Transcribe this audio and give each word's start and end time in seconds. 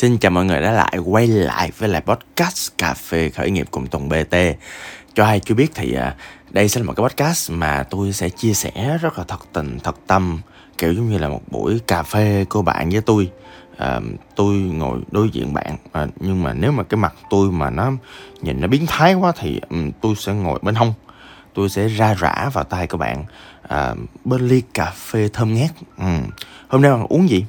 Xin 0.00 0.18
chào 0.18 0.30
mọi 0.30 0.44
người 0.44 0.60
đã 0.60 0.72
lại 0.72 0.98
quay 1.04 1.26
lại 1.26 1.70
với 1.78 1.88
lại 1.88 2.00
podcast 2.00 2.72
Cà 2.78 2.94
phê 2.94 3.28
khởi 3.28 3.50
nghiệp 3.50 3.66
cùng 3.70 3.86
Tùng 3.86 4.08
BT. 4.08 4.36
Cho 5.14 5.24
ai 5.24 5.40
chưa 5.40 5.54
biết 5.54 5.70
thì 5.74 5.94
à, 5.94 6.14
đây 6.50 6.68
sẽ 6.68 6.80
là 6.80 6.86
một 6.86 6.92
cái 6.96 7.08
podcast 7.08 7.50
mà 7.50 7.82
tôi 7.90 8.12
sẽ 8.12 8.28
chia 8.28 8.52
sẻ 8.52 8.98
rất 9.02 9.18
là 9.18 9.24
thật 9.28 9.40
tình, 9.52 9.78
thật 9.84 9.96
tâm, 10.06 10.40
kiểu 10.78 10.92
giống 10.92 11.10
như 11.10 11.18
là 11.18 11.28
một 11.28 11.40
buổi 11.50 11.80
cà 11.86 12.02
phê 12.02 12.44
của 12.48 12.62
bạn 12.62 12.90
với 12.90 13.00
tôi. 13.00 13.30
À, 13.76 14.00
tôi 14.36 14.54
ngồi 14.54 14.98
đối 15.10 15.28
diện 15.30 15.54
bạn 15.54 15.76
à, 15.92 16.06
nhưng 16.20 16.42
mà 16.42 16.52
nếu 16.52 16.72
mà 16.72 16.82
cái 16.82 16.98
mặt 16.98 17.14
tôi 17.30 17.50
mà 17.50 17.70
nó 17.70 17.92
nhìn 18.40 18.60
nó 18.60 18.68
biến 18.68 18.86
thái 18.86 19.14
quá 19.14 19.32
thì 19.38 19.60
um, 19.70 19.90
tôi 20.00 20.14
sẽ 20.16 20.32
ngồi 20.32 20.58
bên 20.62 20.74
hông 20.74 20.92
tôi 21.54 21.68
sẽ 21.68 21.88
ra 21.88 22.14
rã 22.14 22.50
vào 22.52 22.64
tay 22.64 22.86
các 22.86 22.98
bạn 22.98 23.24
à, 23.68 23.94
bên 24.24 24.48
ly 24.48 24.62
cà 24.74 24.92
phê 24.96 25.28
thơm 25.32 25.54
ngát 25.54 25.70
ừ. 25.98 26.04
hôm 26.68 26.82
nay 26.82 26.90
bạn 26.90 27.06
uống 27.08 27.28
gì 27.28 27.44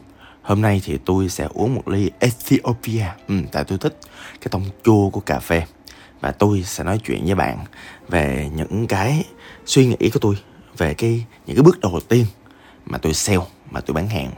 Hôm 0.52 0.62
nay 0.62 0.82
thì 0.86 0.98
tôi 1.06 1.30
sẽ 1.30 1.48
uống 1.54 1.76
một 1.76 1.88
ly 1.88 2.12
Ethiopia. 2.20 3.06
Ừ, 3.28 3.36
Tại 3.52 3.64
tôi 3.64 3.78
thích 3.78 3.98
cái 4.42 4.48
tông 4.52 4.66
chua 4.84 5.10
của 5.10 5.20
cà 5.20 5.40
phê. 5.40 5.64
Và 6.22 6.32
tôi 6.32 6.64
sẽ 6.64 6.84
nói 6.84 7.00
chuyện 7.06 7.26
với 7.26 7.36
bạn 7.36 7.58
về 8.10 8.50
những 8.56 8.88
cái 8.88 9.26
suy 9.66 9.86
nghĩ 9.86 10.10
của 10.10 10.20
tôi 10.20 10.36
Về 10.78 10.94
cái 10.94 11.26
những 11.46 11.56
cái 11.56 11.64
bước 11.64 11.80
đầu 11.80 12.00
tiên 12.10 12.26
mà 12.86 12.98
tôi 12.98 13.14
sale, 13.14 13.40
mà 13.72 13.82
tôi 13.82 13.94
bán 13.94 14.08
hàng. 14.08 14.32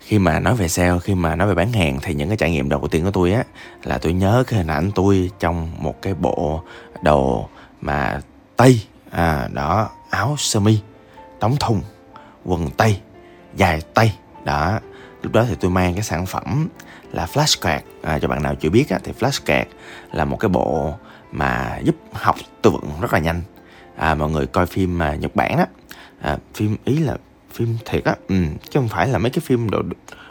Khi 0.00 0.18
mà 0.18 0.40
nói 0.40 0.54
về 0.56 0.68
sale, 0.68 0.98
khi 0.98 1.14
mà 1.14 1.36
nói 1.36 1.48
về 1.48 1.54
bán 1.54 1.72
hàng 1.72 1.98
thì 2.02 2.14
những 2.14 2.28
cái 2.28 2.36
trải 2.36 2.50
nghiệm 2.50 2.68
đầu 2.68 2.88
tiên 2.90 3.04
của 3.04 3.10
tôi 3.10 3.32
á 3.32 3.44
là 3.82 3.98
tôi 3.98 4.12
nhớ 4.12 4.44
cái 4.46 4.58
hình 4.58 4.70
ảnh 4.70 4.90
tôi 4.94 5.30
trong 5.40 5.72
một 5.78 6.02
cái 6.02 6.14
bộ 6.14 6.62
đồ 7.02 7.48
mà 7.80 8.20
tây 8.56 8.82
à 9.10 9.48
đó 9.52 9.90
áo 10.10 10.34
sơ 10.38 10.60
mi 10.60 10.78
đóng 11.40 11.56
thùng 11.60 11.80
quần 12.44 12.70
tây 12.70 13.00
dài 13.56 13.82
tây 13.94 14.12
đó 14.44 14.80
lúc 15.22 15.32
đó 15.32 15.44
thì 15.48 15.54
tôi 15.60 15.70
mang 15.70 15.94
cái 15.94 16.02
sản 16.02 16.26
phẩm 16.26 16.68
là 17.12 17.26
flashcard 17.32 17.80
à, 18.02 18.18
cho 18.18 18.28
bạn 18.28 18.42
nào 18.42 18.54
chưa 18.54 18.70
biết 18.70 18.90
á, 18.90 18.98
thì 19.04 19.12
flashcard 19.20 19.64
là 20.12 20.24
một 20.24 20.36
cái 20.40 20.48
bộ 20.48 20.94
mà 21.32 21.78
giúp 21.84 21.96
học 22.12 22.36
từ 22.62 22.70
vựng 22.70 22.90
rất 23.00 23.12
là 23.12 23.18
nhanh. 23.18 23.42
À, 23.96 24.14
mọi 24.14 24.30
người 24.30 24.46
coi 24.46 24.66
phim 24.66 24.98
mà 24.98 25.14
nhật 25.14 25.36
bản 25.36 25.58
á. 25.58 25.66
À, 26.20 26.38
phim 26.54 26.76
ý 26.84 26.98
là 26.98 27.16
phim 27.52 27.76
thiệt 27.84 28.04
á. 28.04 28.14
Ừ, 28.28 28.36
chứ 28.62 28.80
không 28.80 28.88
phải 28.88 29.08
là 29.08 29.18
mấy 29.18 29.30
cái 29.30 29.40
phim 29.40 29.70
đồ 29.70 29.82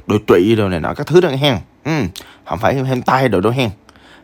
đồ 0.07 0.17
trụy 0.27 0.55
đồ 0.55 0.69
này 0.69 0.79
nọ 0.79 0.93
các 0.93 1.07
thứ 1.07 1.21
đó 1.21 1.29
hen 1.29 1.57
ừ, 1.83 1.91
không 2.45 2.59
phải 2.59 2.83
hen 2.83 3.01
tay 3.01 3.29
đồ 3.29 3.39
đó 3.41 3.49
hen 3.49 3.69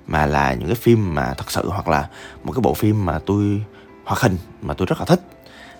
mà 0.07 0.25
là 0.25 0.53
những 0.53 0.67
cái 0.67 0.75
phim 0.75 1.15
mà 1.15 1.33
thật 1.37 1.51
sự 1.51 1.69
hoặc 1.69 1.87
là 1.87 2.07
một 2.43 2.51
cái 2.51 2.61
bộ 2.61 2.73
phim 2.73 3.05
mà 3.05 3.19
tôi 3.25 3.63
hoạt 4.05 4.21
hình 4.21 4.37
mà 4.61 4.73
tôi 4.73 4.85
rất 4.85 4.99
là 4.99 5.05
thích. 5.05 5.21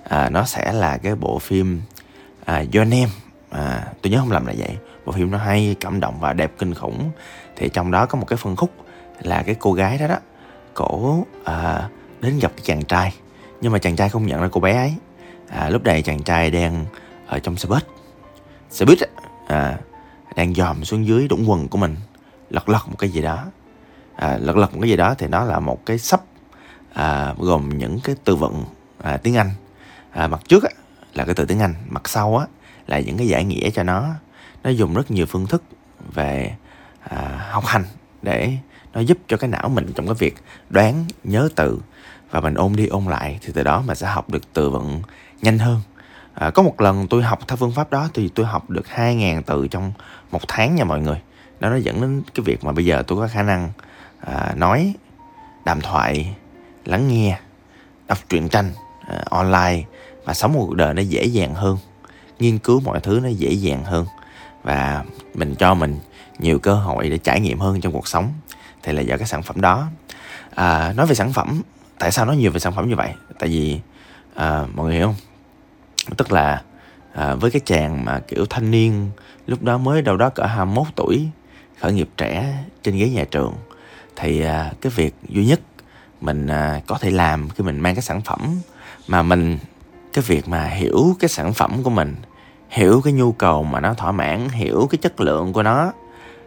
À, 0.04 0.30
nó 0.30 0.46
sẽ 0.46 0.74
là 0.74 0.98
cái 0.98 1.16
bộ 1.16 1.40
phim 1.40 1.82
à, 2.46 2.58
Your 2.58 2.88
Name 2.88 3.10
à, 3.50 3.88
tôi 4.02 4.12
nhớ 4.12 4.20
không 4.20 4.32
lầm 4.32 4.46
là 4.46 4.54
vậy. 4.58 4.78
Bộ 5.06 5.12
phim 5.12 5.32
nó 5.32 5.38
hay 5.38 5.76
cảm 5.80 6.00
động 6.00 6.20
và 6.20 6.34
đẹp 6.34 6.52
kinh 6.58 6.74
khủng. 6.74 7.12
Thì 7.56 7.70
trong 7.70 7.92
đó 7.92 8.06
có 8.06 8.20
một 8.20 8.26
cái 8.26 8.38
phân 8.38 8.56
khúc 8.56 8.72
là 9.22 9.44
cái 9.44 9.56
cô 9.60 9.74
gái 9.74 9.98
đó 9.98 10.08
đó 10.08 10.18
cổ 10.74 11.26
à, 11.44 11.90
đến 12.22 12.40
gặp 12.40 12.52
cái 12.56 12.64
chàng 12.64 12.84
trai. 12.84 13.14
Nhưng 13.62 13.72
mà 13.72 13.80
chàng 13.80 13.96
trai 13.96 14.10
không 14.10 14.26
nhận 14.26 14.42
ra 14.42 14.48
cô 14.52 14.62
bé 14.62 14.74
ấy. 14.74 14.94
À, 15.50 15.70
lúc 15.70 15.84
này 15.84 16.02
chàng 16.02 16.24
trai 16.24 16.52
đang 16.52 16.86
ở 17.28 17.40
trong 17.40 17.58
xe 17.58 17.70
buýt. 17.70 17.84
Xe 18.70 18.86
buýt 18.86 19.00
à, 19.48 19.78
đang 20.36 20.54
dòm 20.54 20.84
xuống 20.84 21.06
dưới 21.06 21.28
đũng 21.28 21.50
quần 21.50 21.68
của 21.68 21.78
mình 21.78 21.96
lật 22.50 22.70
lật 22.70 22.88
một 22.88 22.96
cái 23.00 23.10
gì 23.10 23.22
đó. 23.22 23.46
À, 24.16 24.38
lật 24.38 24.58
lật 24.58 24.74
một 24.74 24.80
cái 24.82 24.90
gì 24.90 24.96
đó 24.96 25.16
thì 25.18 25.28
nó 25.28 25.44
là 25.44 25.60
một 25.60 25.86
cái 25.86 25.98
sắp 25.98 26.22
à, 26.94 27.34
gồm 27.38 27.78
những 27.78 28.00
cái 28.04 28.16
từ 28.24 28.36
vựng 28.36 28.64
à, 29.04 29.18
tiếng 29.18 29.36
Anh. 29.36 29.52
À, 30.12 30.28
mặt 30.28 30.42
trước 30.48 30.64
á, 30.64 30.70
là 31.14 31.26
cái 31.26 31.36
từ 31.36 31.46
tiếng 31.46 31.60
Anh 31.60 31.74
mặt 31.90 32.10
sau 32.10 32.38
á 32.38 32.46
là 32.88 33.00
những 33.00 33.18
cái 33.18 33.28
giải 33.28 33.44
nghĩa 33.44 33.70
cho 33.70 33.84
nó. 33.84 34.14
Nó 34.64 34.70
dùng 34.70 34.94
rất 34.94 35.12
nhiều 35.12 35.26
phương 35.26 35.48
thức 35.48 35.64
về 36.14 36.56
à, 37.10 37.48
học 37.52 37.66
hành 37.66 37.84
để 38.22 38.54
nó 38.94 39.02
giúp 39.02 39.18
cho 39.28 39.38
cái 39.38 39.50
não 39.50 39.70
mình 39.70 39.92
trong 39.96 40.06
cái 40.06 40.16
việc 40.20 40.36
đoán 40.70 41.06
nhớ 41.24 41.50
từ. 41.56 41.80
Và 42.32 42.40
mình 42.40 42.54
ôn 42.54 42.76
đi 42.76 42.88
ôn 42.88 43.06
lại 43.06 43.40
thì 43.42 43.52
từ 43.54 43.64
đó 43.64 43.84
mà 43.88 43.96
sẽ 43.96 44.08
học 44.08 44.30
được 44.30 44.54
từ 44.54 44.70
vựng 44.70 45.02
nhanh 45.42 45.60
hơn. 45.60 45.82
À, 46.34 46.50
có 46.50 46.64
một 46.64 46.82
lần 46.82 47.08
tôi 47.08 47.24
học 47.24 47.40
theo 47.48 47.58
phương 47.58 47.72
pháp 47.72 47.92
đó 47.92 48.10
thì 48.14 48.30
tôi 48.36 48.46
học 48.46 48.70
được 48.70 48.86
2.000 48.96 49.42
từ 49.42 49.68
trong 49.68 49.94
một 50.32 50.42
tháng 50.48 50.76
nha 50.76 50.84
mọi 50.84 51.00
người. 51.00 51.22
Đó 51.60 51.70
nó 51.70 51.76
dẫn 51.76 52.02
đến 52.02 52.24
cái 52.36 52.44
việc 52.46 52.64
mà 52.64 52.72
bây 52.72 52.86
giờ 52.86 53.04
tôi 53.08 53.20
có 53.20 53.28
khả 53.28 53.44
năng 53.44 53.72
à, 54.20 54.54
nói 54.56 54.94
đàm 55.66 55.82
thoại 55.82 56.36
lắng 56.86 57.08
nghe 57.08 57.40
đọc 58.08 58.18
truyện 58.30 58.50
tranh 58.50 58.72
à, 59.08 59.24
online 59.30 59.84
và 60.26 60.34
sống 60.34 60.54
một 60.54 60.66
cuộc 60.68 60.76
đời 60.76 60.94
nó 60.94 61.02
dễ 61.02 61.26
dàng 61.26 61.54
hơn 61.54 61.78
nghiên 62.40 62.58
cứu 62.58 62.80
mọi 62.80 63.00
thứ 63.00 63.20
nó 63.24 63.30
dễ 63.30 63.52
dàng 63.52 63.84
hơn. 63.84 64.06
Và 64.64 65.04
mình 65.34 65.56
cho 65.56 65.74
mình 65.74 66.00
nhiều 66.40 66.60
cơ 66.60 66.74
hội 66.74 67.10
để 67.10 67.18
trải 67.18 67.40
nghiệm 67.40 67.60
hơn 67.60 67.82
trong 67.82 67.94
cuộc 67.94 68.08
sống. 68.08 68.34
Thì 68.84 68.94
là 68.94 69.02
do 69.02 69.18
cái 69.18 69.28
sản 69.28 69.44
phẩm 69.44 69.62
đó. 69.62 69.88
À, 70.56 70.94
nói 70.98 71.06
về 71.06 71.16
sản 71.16 71.34
phẩm 71.34 71.62
tại 72.00 72.12
sao 72.12 72.26
nói 72.26 72.38
nhiều 72.38 72.52
về 72.52 72.60
sản 72.60 72.74
phẩm 72.74 72.90
như 72.90 72.96
vậy? 72.96 73.14
Tại 73.40 73.50
vì 73.50 73.80
à, 74.36 74.66
mọi 74.76 74.86
người 74.86 74.96
hiểu 74.96 75.08
không? 75.08 75.16
Tức 76.18 76.32
là 76.32 76.62
à, 77.14 77.36
với 77.36 77.52
cái 77.52 77.62
chàng 77.66 78.06
mà 78.06 78.20
kiểu 78.20 78.46
thanh 78.50 78.72
niên 78.72 79.12
lúc 79.48 79.64
đó 79.64 79.78
mới 79.78 80.02
đâu 80.02 80.18
đó 80.18 80.30
cỡ 80.30 80.46
21 80.46 80.88
tuổi 80.96 81.28
khởi 81.80 81.94
nghiệp 81.94 82.10
trẻ 82.18 82.64
trên 82.84 82.98
ghế 82.98 83.10
nhà 83.10 83.26
trường 83.32 83.54
thì 84.16 84.42
à, 84.42 84.72
cái 84.82 84.92
việc 84.96 85.16
duy 85.30 85.46
nhất 85.46 85.60
mình 86.22 86.48
à, 86.48 86.82
có 86.88 86.98
thể 86.98 87.10
làm 87.12 87.50
khi 87.50 87.64
mình 87.64 87.80
mang 87.80 87.96
cái 87.96 88.02
sản 88.02 88.22
phẩm 88.22 88.60
mà 89.08 89.24
mình 89.24 89.58
cái 90.14 90.24
việc 90.28 90.48
mà 90.48 90.68
hiểu 90.68 91.16
cái 91.20 91.30
sản 91.30 91.54
phẩm 91.54 91.84
của 91.84 91.90
mình 91.90 92.16
hiểu 92.70 93.02
cái 93.04 93.14
nhu 93.14 93.32
cầu 93.32 93.64
mà 93.64 93.80
nó 93.80 93.94
thỏa 93.94 94.12
mãn 94.12 94.50
hiểu 94.50 94.88
cái 94.92 94.98
chất 95.02 95.22
lượng 95.22 95.54
của 95.54 95.64
nó 95.64 95.92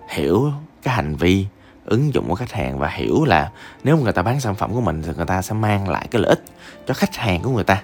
hiểu 0.09 0.53
cái 0.83 0.95
hành 0.95 1.17
vi 1.17 1.47
ứng 1.85 2.15
dụng 2.15 2.29
của 2.29 2.35
khách 2.35 2.53
hàng 2.53 2.79
và 2.79 2.89
hiểu 2.89 3.25
là 3.25 3.51
nếu 3.85 3.97
người 3.97 4.13
ta 4.13 4.23
bán 4.23 4.41
sản 4.41 4.55
phẩm 4.55 4.73
của 4.73 4.81
mình 4.81 5.03
thì 5.03 5.13
người 5.17 5.27
ta 5.27 5.43
sẽ 5.43 5.55
mang 5.55 5.89
lại 5.89 6.09
cái 6.11 6.23
lợi 6.23 6.29
ích 6.29 6.45
cho 6.87 6.95
khách 6.95 7.17
hàng 7.17 7.43
của 7.43 7.51
người 7.51 7.65
ta. 7.65 7.83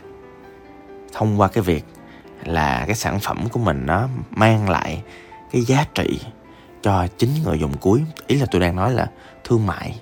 Thông 1.13 1.41
qua 1.41 1.49
cái 1.49 1.63
việc 1.63 1.85
là 2.45 2.85
cái 2.87 2.95
sản 2.95 3.21
phẩm 3.21 3.49
của 3.53 3.61
mình 3.61 3.87
nó 3.87 4.09
mang 4.31 4.71
lại 4.71 5.03
cái 5.53 5.63
giá 5.63 5.85
trị 5.95 6.21
cho 6.83 7.07
chính 7.19 7.31
người 7.45 7.59
dùng 7.59 7.77
cuối. 7.77 8.05
Ý 8.27 8.37
là 8.37 8.47
tôi 8.51 8.61
đang 8.61 8.77
nói 8.77 8.93
là 8.93 9.11
thương 9.45 9.67
mại. 9.67 10.01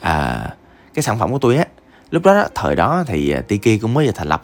À, 0.00 0.50
cái 0.94 1.02
sản 1.02 1.18
phẩm 1.18 1.32
của 1.32 1.38
tôi 1.38 1.56
á 1.56 1.64
lúc 2.10 2.24
đó, 2.24 2.34
đó 2.34 2.48
thời 2.54 2.76
đó 2.76 3.04
thì 3.06 3.34
Tiki 3.48 3.82
cũng 3.82 3.94
mới 3.94 4.06
vừa 4.06 4.12
thành 4.12 4.28
lập 4.28 4.42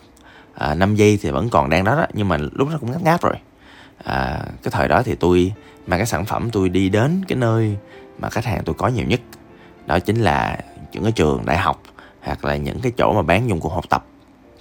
à, 0.54 0.74
5 0.74 0.94
giây 0.94 1.18
thì 1.22 1.30
vẫn 1.30 1.48
còn 1.48 1.70
đang 1.70 1.84
đó, 1.84 1.96
đó 1.96 2.06
nhưng 2.12 2.28
mà 2.28 2.36
lúc 2.36 2.68
đó 2.68 2.76
cũng 2.80 2.90
ngáp 2.90 3.02
ngáp 3.02 3.22
rồi. 3.22 3.34
À, 4.04 4.40
cái 4.62 4.70
thời 4.70 4.88
đó 4.88 5.02
thì 5.02 5.14
tôi 5.14 5.52
mà 5.86 5.96
cái 5.96 6.06
sản 6.06 6.24
phẩm 6.24 6.50
tôi 6.50 6.68
đi 6.68 6.88
đến 6.88 7.22
cái 7.28 7.38
nơi 7.38 7.76
mà 8.18 8.30
khách 8.30 8.44
hàng 8.44 8.62
tôi 8.64 8.74
có 8.78 8.88
nhiều 8.88 9.06
nhất. 9.06 9.20
Đó 9.86 9.98
chính 9.98 10.16
là 10.16 10.58
những 10.92 11.02
cái 11.02 11.12
trường 11.12 11.46
đại 11.46 11.58
học 11.58 11.82
hoặc 12.22 12.44
là 12.44 12.56
những 12.56 12.80
cái 12.80 12.92
chỗ 12.96 13.12
mà 13.12 13.22
bán 13.22 13.48
dụng 13.48 13.60
cụ 13.60 13.68
học 13.68 13.84
tập. 13.88 14.04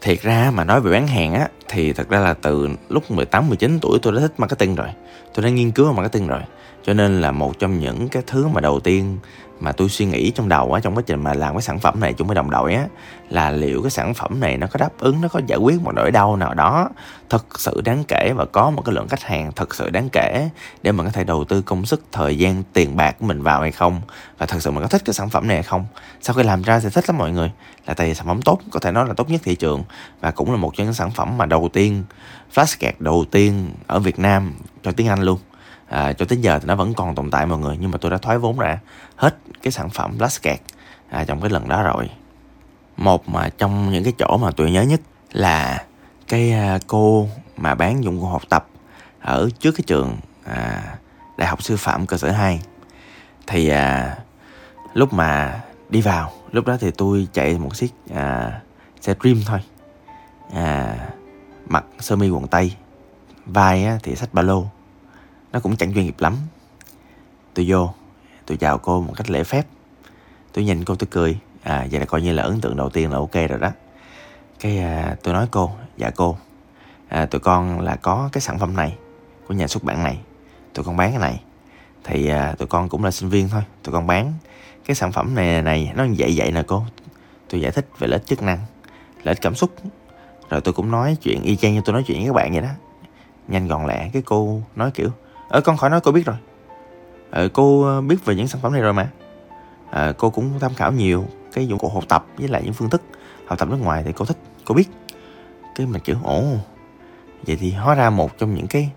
Thiệt 0.02 0.22
ra 0.22 0.52
mà 0.54 0.64
nói 0.64 0.82
về 0.82 0.92
bán 0.92 1.08
hàng 1.08 1.34
á 1.34 1.48
thì 1.72 1.94
thật 1.94 2.10
ra 2.10 2.20
là 2.20 2.34
từ 2.34 2.70
lúc 2.90 3.12
18 3.12 3.48
19 3.48 3.80
tuổi 3.82 4.00
tôi 4.02 4.14
đã 4.14 4.20
thích 4.20 4.34
marketing 4.38 4.76
rồi. 4.76 4.88
Tôi 5.34 5.46
đã 5.46 5.50
nghiên 5.50 5.72
cứu 5.72 5.94
marketing 5.94 6.28
rồi. 6.28 6.42
Cho 6.84 6.94
nên 6.94 7.22
là 7.22 7.32
một 7.32 7.60
trong 7.60 7.80
những 7.80 8.10
cái 8.10 8.24
thứ 8.28 8.48
mà 8.48 8.62
đầu 8.62 8.80
tiên 8.80 9.18
mà 9.60 9.72
tôi 9.72 9.90
suy 9.90 10.06
nghĩ 10.06 10.32
trong 10.32 10.50
đầu 10.50 10.74
á, 10.74 10.80
trong 10.80 10.96
quá 10.96 11.04
trình 11.06 11.24
mà 11.24 11.34
làm 11.34 11.54
cái 11.54 11.62
sản 11.62 11.80
phẩm 11.80 12.00
này 12.00 12.14
chúng 12.14 12.28
với 12.28 12.36
đồng 12.36 12.50
đội 12.50 12.74
á, 12.74 12.86
là 13.30 13.52
liệu 13.52 13.82
cái 13.82 13.92
sản 13.92 14.14
phẩm 14.14 14.40
này 14.40 14.58
nó 14.58 14.68
có 14.68 14.78
đáp 14.78 14.90
ứng, 15.00 15.22
nó 15.22 15.28
có 15.28 15.42
giải 15.48 15.60
quyết 15.60 15.82
một 15.82 15.92
nỗi 15.96 16.12
đau 16.12 16.36
nào 16.36 16.54
đó 16.54 16.90
thật 17.30 17.46
sự 17.60 17.82
đáng 17.82 18.04
kể 18.08 18.34
và 18.36 18.46
có 18.46 18.70
một 18.70 18.82
cái 18.86 18.96
lượng 18.96 19.08
khách 19.08 19.24
hàng 19.24 19.52
thật 19.56 19.76
sự 19.76 19.90
đáng 19.90 20.10
kể 20.12 20.50
để 20.84 20.92
mình 20.92 21.06
có 21.06 21.12
thể 21.12 21.24
đầu 21.24 21.44
tư 21.44 21.62
công 21.62 21.86
sức, 21.86 22.04
thời 22.12 22.38
gian, 22.38 22.64
tiền 22.74 22.96
bạc 22.96 23.16
của 23.20 23.26
mình 23.26 23.42
vào 23.42 23.62
hay 23.62 23.72
không? 23.72 24.02
Và 24.38 24.46
thật 24.46 24.58
sự 24.62 24.72
mình 24.72 24.82
có 24.82 24.88
thích 24.88 25.02
cái 25.06 25.14
sản 25.14 25.30
phẩm 25.30 25.48
này 25.48 25.58
hay 25.58 25.64
không? 25.64 25.86
Sau 26.22 26.36
khi 26.36 26.44
làm 26.44 26.62
ra 26.62 26.80
thì 26.80 26.90
thích 26.90 27.10
lắm 27.10 27.18
mọi 27.18 27.32
người. 27.32 27.52
Là 27.88 27.94
tại 27.94 28.08
vì 28.08 28.14
sản 28.14 28.28
phẩm 28.28 28.42
tốt, 28.42 28.60
có 28.72 28.80
thể 28.80 28.92
nói 28.92 29.08
là 29.08 29.14
tốt 29.14 29.30
nhất 29.30 29.42
thị 29.44 29.56
trường 29.56 29.84
và 30.22 30.32
cũng 30.32 30.52
là 30.52 30.58
một 30.58 30.74
trong 30.76 30.86
những 30.86 30.94
sản 30.94 31.12
phẩm 31.12 31.38
mà 31.38 31.46
đầu 31.46 31.61
đầu 31.62 31.70
tiên 31.70 32.04
flashcard 32.54 32.94
đầu 33.00 33.26
tiên 33.32 33.72
ở 33.88 34.00
Việt 34.00 34.20
Nam 34.20 34.54
cho 34.84 34.92
tiếng 34.92 35.08
Anh 35.08 35.20
luôn. 35.20 35.40
À, 35.88 36.14
cho 36.14 36.26
tới 36.26 36.38
giờ 36.38 36.60
thì 36.60 36.68
nó 36.68 36.76
vẫn 36.76 36.94
còn 36.94 37.16
tồn 37.16 37.32
tại 37.32 37.46
mọi 37.46 37.60
người 37.60 37.78
nhưng 37.80 37.92
mà 37.92 37.98
tôi 37.98 38.12
đã 38.12 38.18
thoái 38.18 38.38
vốn 38.38 38.60
ra 38.60 38.80
hết 39.16 39.38
cái 39.64 39.72
sản 39.72 39.90
phẩm 39.90 40.18
flashcard 40.18 40.58
à, 41.10 41.24
trong 41.24 41.42
cái 41.42 41.50
lần 41.50 41.70
đó 41.70 41.84
rồi. 41.84 42.10
Một 42.98 43.30
mà 43.30 43.50
trong 43.58 43.92
những 43.92 44.04
cái 44.04 44.14
chỗ 44.18 44.38
mà 44.38 44.52
tôi 44.52 44.72
nhớ 44.72 44.82
nhất 44.82 45.02
là 45.32 45.86
cái 46.28 46.52
à, 46.52 46.80
cô 46.88 47.28
mà 47.58 47.76
bán 47.76 48.04
dụng 48.04 48.20
cụ 48.20 48.26
học 48.26 48.42
tập 48.50 48.68
ở 49.22 49.50
trước 49.60 49.72
cái 49.72 49.84
trường 49.88 50.18
à, 50.44 50.84
đại 51.38 51.48
học 51.48 51.64
sư 51.64 51.78
phạm 51.78 52.08
cơ 52.08 52.18
sở 52.18 52.32
2 52.32 52.62
thì 53.48 53.70
à, 53.70 54.18
lúc 54.94 55.14
mà 55.14 55.62
đi 55.90 56.02
vào 56.02 56.32
lúc 56.52 56.66
đó 56.66 56.78
thì 56.80 56.92
tôi 56.92 57.28
chạy 57.34 57.58
một 57.58 57.76
chiếc 57.76 57.92
à, 58.14 58.62
xe 59.02 59.14
dream 59.24 59.38
thôi. 59.46 59.60
À, 60.54 60.96
mặc 61.70 61.86
sơ 62.00 62.16
mi 62.16 62.30
quần 62.30 62.48
tây 62.48 62.76
vai 63.46 63.88
thì 64.04 64.16
xách 64.16 64.34
ba 64.34 64.42
lô. 64.42 64.66
Nó 65.52 65.60
cũng 65.60 65.76
chẳng 65.76 65.94
chuyên 65.94 66.06
nghiệp 66.06 66.16
lắm. 66.20 66.36
Tôi 67.54 67.66
vô 67.70 67.94
tôi 68.46 68.58
chào 68.58 68.78
cô 68.78 69.02
một 69.02 69.14
cách 69.18 69.30
lễ 69.30 69.44
phép. 69.44 69.68
Tôi 70.54 70.64
nhìn 70.64 70.86
cô 70.86 70.96
tôi 70.96 71.08
cười. 71.12 71.40
À 71.64 71.88
vậy 71.92 72.00
là 72.00 72.06
coi 72.06 72.22
như 72.22 72.34
là 72.34 72.44
ấn 72.44 72.62
tượng 72.62 72.78
đầu 72.78 72.90
tiên 72.90 73.12
là 73.12 73.18
ok 73.18 73.34
rồi 73.34 73.60
đó. 73.60 73.72
Cái 74.60 74.80
à, 74.80 75.16
tôi 75.24 75.34
nói 75.34 75.48
cô 75.52 75.72
dạ 75.98 76.10
cô. 76.10 76.38
À, 77.08 77.26
tụi 77.26 77.40
con 77.40 77.80
là 77.80 77.96
có 77.96 78.30
cái 78.32 78.42
sản 78.42 78.60
phẩm 78.60 78.76
này 78.76 78.98
của 79.48 79.54
nhà 79.54 79.68
xuất 79.68 79.84
bản 79.84 80.04
này. 80.04 80.20
Tụi 80.74 80.86
con 80.86 80.98
bán 80.98 81.12
cái 81.12 81.20
này. 81.20 81.42
Thì 82.04 82.28
à, 82.28 82.56
tụi 82.58 82.68
con 82.68 82.90
cũng 82.90 83.04
là 83.04 83.12
sinh 83.12 83.30
viên 83.30 83.50
thôi. 83.50 83.64
Tụi 83.84 83.94
con 83.94 84.08
bán 84.08 84.34
cái 84.86 84.96
sản 84.96 85.12
phẩm 85.12 85.36
này 85.36 85.62
này 85.62 85.92
nó 85.96 86.06
vậy 86.18 86.34
vậy 86.38 86.52
nè 86.52 86.64
cô. 86.68 86.84
Tôi 87.50 87.62
giải 87.62 87.72
thích 87.72 87.88
về 88.00 88.08
lợi 88.08 88.20
ích 88.20 88.28
chức 88.28 88.42
năng 88.42 88.58
lợi 89.24 89.36
ích 89.36 89.42
cảm 89.42 89.56
xúc 89.56 89.76
rồi 90.52 90.62
tôi 90.62 90.74
cũng 90.74 90.92
nói 90.92 91.18
chuyện 91.22 91.44
y 91.44 91.56
chang 91.56 91.74
như 91.74 91.82
tôi 91.86 91.94
nói 91.94 92.04
chuyện 92.08 92.18
với 92.18 92.28
các 92.28 92.34
bạn 92.34 92.52
vậy 92.52 92.62
đó. 92.62 92.70
Nhanh 93.48 93.68
gọn 93.68 93.88
lẹ 93.88 94.10
cái 94.14 94.22
cô 94.26 94.62
nói 94.76 94.92
kiểu 94.92 95.10
ờ 95.50 95.62
con 95.62 95.78
khỏi 95.78 95.90
nói 95.90 96.02
cô 96.02 96.12
biết 96.12 96.26
rồi. 96.26 96.36
Ờ, 97.32 97.50
cô 97.54 97.84
ờ, 97.84 98.02
biết 98.02 98.26
về 98.26 98.36
những 98.36 98.48
sản 98.48 98.62
phẩm 98.62 98.74
này 98.74 98.82
rồi 98.82 98.94
mà. 98.94 99.10
Ờ, 99.90 100.14
cô 100.18 100.30
cũng 100.30 100.60
tham 100.60 100.74
khảo 100.74 100.92
nhiều 100.92 101.26
cái 101.54 101.68
dụng 101.68 101.80
cụ 101.80 101.90
học 101.90 102.04
tập 102.08 102.26
với 102.38 102.48
lại 102.48 102.62
những 102.64 102.74
phương 102.74 102.90
thức 102.90 103.02
học 103.46 103.60
tập 103.60 103.70
nước 103.70 103.78
ngoài 103.82 104.04
thì 104.06 104.12
cô 104.16 104.26
thích 104.26 104.38
cô 104.66 104.76
biết. 104.76 104.90
Cái 105.76 105.88
mình 105.88 106.02
kiểu 106.02 106.18
ồ. 106.24 106.44
Vậy 107.48 107.58
thì 107.60 107.72
hóa 107.72 107.96
ra 107.96 108.10
một 108.10 108.38
trong 108.38 108.56
những 108.56 108.68
cái 108.68 108.92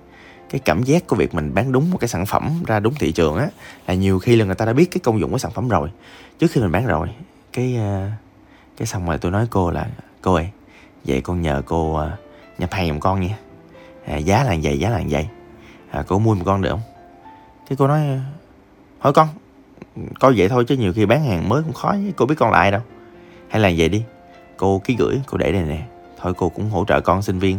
cái 0.50 0.60
cảm 0.64 0.82
giác 0.82 1.06
của 1.06 1.16
việc 1.16 1.34
mình 1.34 1.54
bán 1.54 1.72
đúng 1.72 1.90
một 1.90 1.98
cái 2.00 2.08
sản 2.08 2.26
phẩm 2.26 2.62
ra 2.66 2.80
đúng 2.80 2.94
thị 2.94 3.12
trường 3.12 3.36
á 3.36 3.48
là 3.86 3.94
nhiều 3.94 4.18
khi 4.18 4.36
là 4.36 4.44
người 4.44 4.54
ta 4.54 4.64
đã 4.64 4.72
biết 4.72 4.90
cái 4.90 5.00
công 5.04 5.20
dụng 5.20 5.32
của 5.32 5.38
sản 5.38 5.52
phẩm 5.52 5.68
rồi. 5.68 5.90
Trước 6.38 6.50
khi 6.50 6.60
mình 6.60 6.72
bán 6.72 6.86
rồi 6.86 7.08
cái 7.52 7.76
ờ, 7.76 8.10
cái 8.76 8.86
xong 8.86 9.06
rồi 9.06 9.18
tôi 9.18 9.32
nói 9.32 9.46
cô 9.50 9.70
là 9.70 9.86
cô 10.22 10.34
ơi 10.34 10.48
vậy 11.04 11.20
con 11.20 11.42
nhờ 11.42 11.62
cô 11.66 12.00
uh, 12.00 12.10
nhập 12.58 12.72
hàng 12.72 12.88
giùm 12.88 13.00
con 13.00 13.20
nha. 13.20 13.38
À, 14.06 14.16
giá 14.16 14.44
là 14.44 14.56
vậy 14.62 14.78
giá 14.78 14.90
là 14.90 15.02
vậy. 15.08 15.28
À, 15.90 16.04
cô 16.06 16.18
mua 16.18 16.34
một 16.34 16.42
con 16.46 16.62
được 16.62 16.70
không? 16.70 16.80
Cái 17.68 17.76
cô 17.76 17.88
nói 17.88 18.00
à, 18.00 18.20
hỏi 18.98 19.12
con 19.12 19.28
coi 20.20 20.34
vậy 20.36 20.48
thôi 20.48 20.64
chứ 20.68 20.76
nhiều 20.76 20.92
khi 20.92 21.06
bán 21.06 21.24
hàng 21.24 21.48
mới 21.48 21.62
cũng 21.62 21.72
khó 21.72 21.94
cô 22.16 22.26
biết 22.26 22.34
con 22.38 22.50
lại 22.50 22.70
đâu. 22.70 22.80
Hay 23.48 23.60
là 23.60 23.70
vậy 23.76 23.88
đi 23.88 24.02
cô 24.56 24.78
ký 24.84 24.96
gửi 24.98 25.20
cô 25.26 25.38
để 25.38 25.52
đây 25.52 25.62
nè. 25.62 25.86
Thôi 26.20 26.34
cô 26.36 26.48
cũng 26.48 26.70
hỗ 26.70 26.84
trợ 26.84 27.00
con 27.00 27.22
sinh 27.22 27.38
viên. 27.38 27.58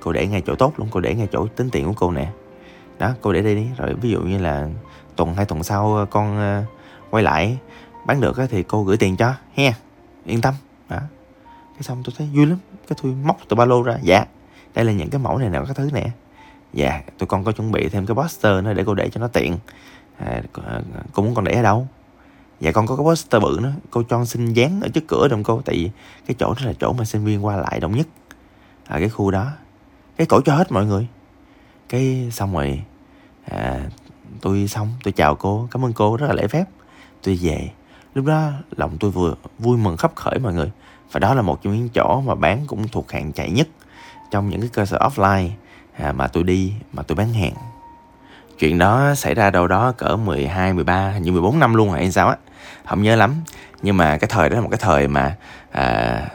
Cô 0.00 0.12
để 0.12 0.26
ngay 0.26 0.42
chỗ 0.46 0.54
tốt 0.54 0.72
luôn 0.76 0.88
cô 0.90 1.00
để 1.00 1.14
ngay 1.14 1.28
chỗ 1.32 1.46
tính 1.46 1.70
tiền 1.70 1.86
của 1.86 1.94
cô 1.96 2.10
nè. 2.10 2.28
Đó 2.98 3.10
cô 3.20 3.32
để 3.32 3.42
đây 3.42 3.54
đi. 3.54 3.66
Rồi 3.76 3.94
ví 3.94 4.10
dụ 4.10 4.20
như 4.20 4.38
là 4.38 4.68
tuần 5.16 5.34
hai 5.34 5.44
tuần 5.44 5.62
sau 5.62 5.96
à, 5.96 6.04
con 6.10 6.60
uh, 6.60 6.66
quay 7.10 7.24
lại 7.24 7.58
bán 8.06 8.20
được 8.20 8.36
thì 8.50 8.62
cô 8.62 8.84
gửi 8.84 8.96
tiền 8.96 9.16
cho 9.16 9.34
he 9.54 9.72
yên 10.26 10.40
tâm. 10.40 10.54
Đó 10.88 10.98
cái 11.74 11.82
xong 11.82 12.02
tôi 12.04 12.14
thấy 12.18 12.28
vui 12.34 12.46
lắm. 12.46 12.58
Cái 12.88 12.98
tôi 13.02 13.12
móc 13.12 13.38
từ 13.48 13.56
ba 13.56 13.64
lô 13.64 13.82
ra. 13.82 13.98
Dạ 14.02 14.24
đây 14.74 14.84
là 14.84 14.92
những 14.92 15.10
cái 15.10 15.18
mẫu 15.18 15.38
này 15.38 15.50
nào 15.50 15.64
các 15.68 15.76
thứ 15.76 15.90
nè. 15.92 16.10
Dạ 16.72 17.02
tụi 17.18 17.26
con 17.26 17.44
có 17.44 17.52
chuẩn 17.52 17.72
bị 17.72 17.88
thêm 17.88 18.06
cái 18.06 18.14
poster 18.14 18.64
nữa 18.64 18.74
để 18.74 18.84
cô 18.86 18.94
để 18.94 19.08
cho 19.08 19.20
nó 19.20 19.28
tiện. 19.28 19.56
À, 20.18 20.42
cô 20.52 20.62
à, 20.66 20.80
muốn 21.16 21.34
con 21.34 21.44
để 21.44 21.52
ở 21.52 21.62
đâu? 21.62 21.88
Dạ 22.60 22.72
con 22.72 22.86
có 22.86 22.96
cái 22.96 23.04
poster 23.04 23.42
bự 23.42 23.58
nữa. 23.62 23.72
Cô 23.90 24.02
cho 24.02 24.24
xin 24.24 24.52
dán 24.52 24.80
ở 24.80 24.88
trước 24.88 25.04
cửa 25.08 25.28
đồng 25.28 25.42
cô 25.42 25.62
tại 25.64 25.76
vì 25.76 25.90
cái 26.26 26.34
chỗ 26.38 26.54
đó 26.54 26.66
là 26.66 26.72
chỗ 26.80 26.92
mà 26.92 27.04
sinh 27.04 27.24
viên 27.24 27.44
qua 27.44 27.56
lại 27.56 27.80
đông 27.80 27.96
nhất 27.96 28.06
ở 28.86 28.98
cái 28.98 29.08
khu 29.08 29.30
đó. 29.30 29.50
Cái 30.16 30.26
cổ 30.26 30.40
cho 30.40 30.54
hết 30.54 30.72
mọi 30.72 30.86
người. 30.86 31.06
Cái 31.88 32.28
xong 32.32 32.54
rồi 32.54 32.82
à, 33.44 33.80
tôi 34.40 34.68
xong 34.68 34.88
tôi 35.04 35.12
chào 35.12 35.34
cô. 35.34 35.68
Cảm 35.70 35.84
ơn 35.84 35.92
cô 35.92 36.16
rất 36.16 36.26
là 36.26 36.34
lễ 36.34 36.48
phép. 36.48 36.64
Tôi 37.22 37.38
về. 37.42 37.70
Lúc 38.14 38.24
đó 38.24 38.50
lòng 38.76 38.96
tôi 39.00 39.10
vừa 39.10 39.34
vui 39.58 39.78
mừng 39.78 39.96
khắp 39.96 40.12
khởi 40.14 40.38
mọi 40.38 40.54
người 40.54 40.70
và 41.12 41.20
đó 41.20 41.34
là 41.34 41.42
một 41.42 41.62
trong 41.62 41.76
những 41.76 41.88
chỗ 41.88 42.20
mà 42.26 42.34
bán 42.34 42.64
cũng 42.66 42.88
thuộc 42.88 43.12
hàng 43.12 43.32
chạy 43.32 43.50
nhất 43.50 43.68
trong 44.30 44.48
những 44.48 44.60
cái 44.60 44.70
cơ 44.72 44.84
sở 44.84 44.98
offline 44.98 45.48
à, 45.98 46.12
mà 46.12 46.26
tôi 46.26 46.44
đi 46.44 46.72
mà 46.92 47.02
tôi 47.02 47.16
bán 47.16 47.32
hàng. 47.32 47.52
Chuyện 48.58 48.78
đó 48.78 49.14
xảy 49.14 49.34
ra 49.34 49.50
đâu 49.50 49.66
đó 49.66 49.92
cỡ 49.92 50.16
12, 50.16 50.72
13, 50.72 51.10
hình 51.10 51.22
như 51.22 51.32
14 51.32 51.58
năm 51.58 51.74
luôn 51.74 51.90
hay 51.90 52.12
sao 52.12 52.28
á 52.28 52.36
không 52.84 53.02
nhớ 53.02 53.16
lắm. 53.16 53.34
Nhưng 53.82 53.96
mà 53.96 54.18
cái 54.18 54.28
thời 54.28 54.48
đó 54.48 54.54
là 54.56 54.60
một 54.60 54.68
cái 54.70 54.78
thời 54.82 55.08
mà 55.08 55.36
à, 55.70 56.28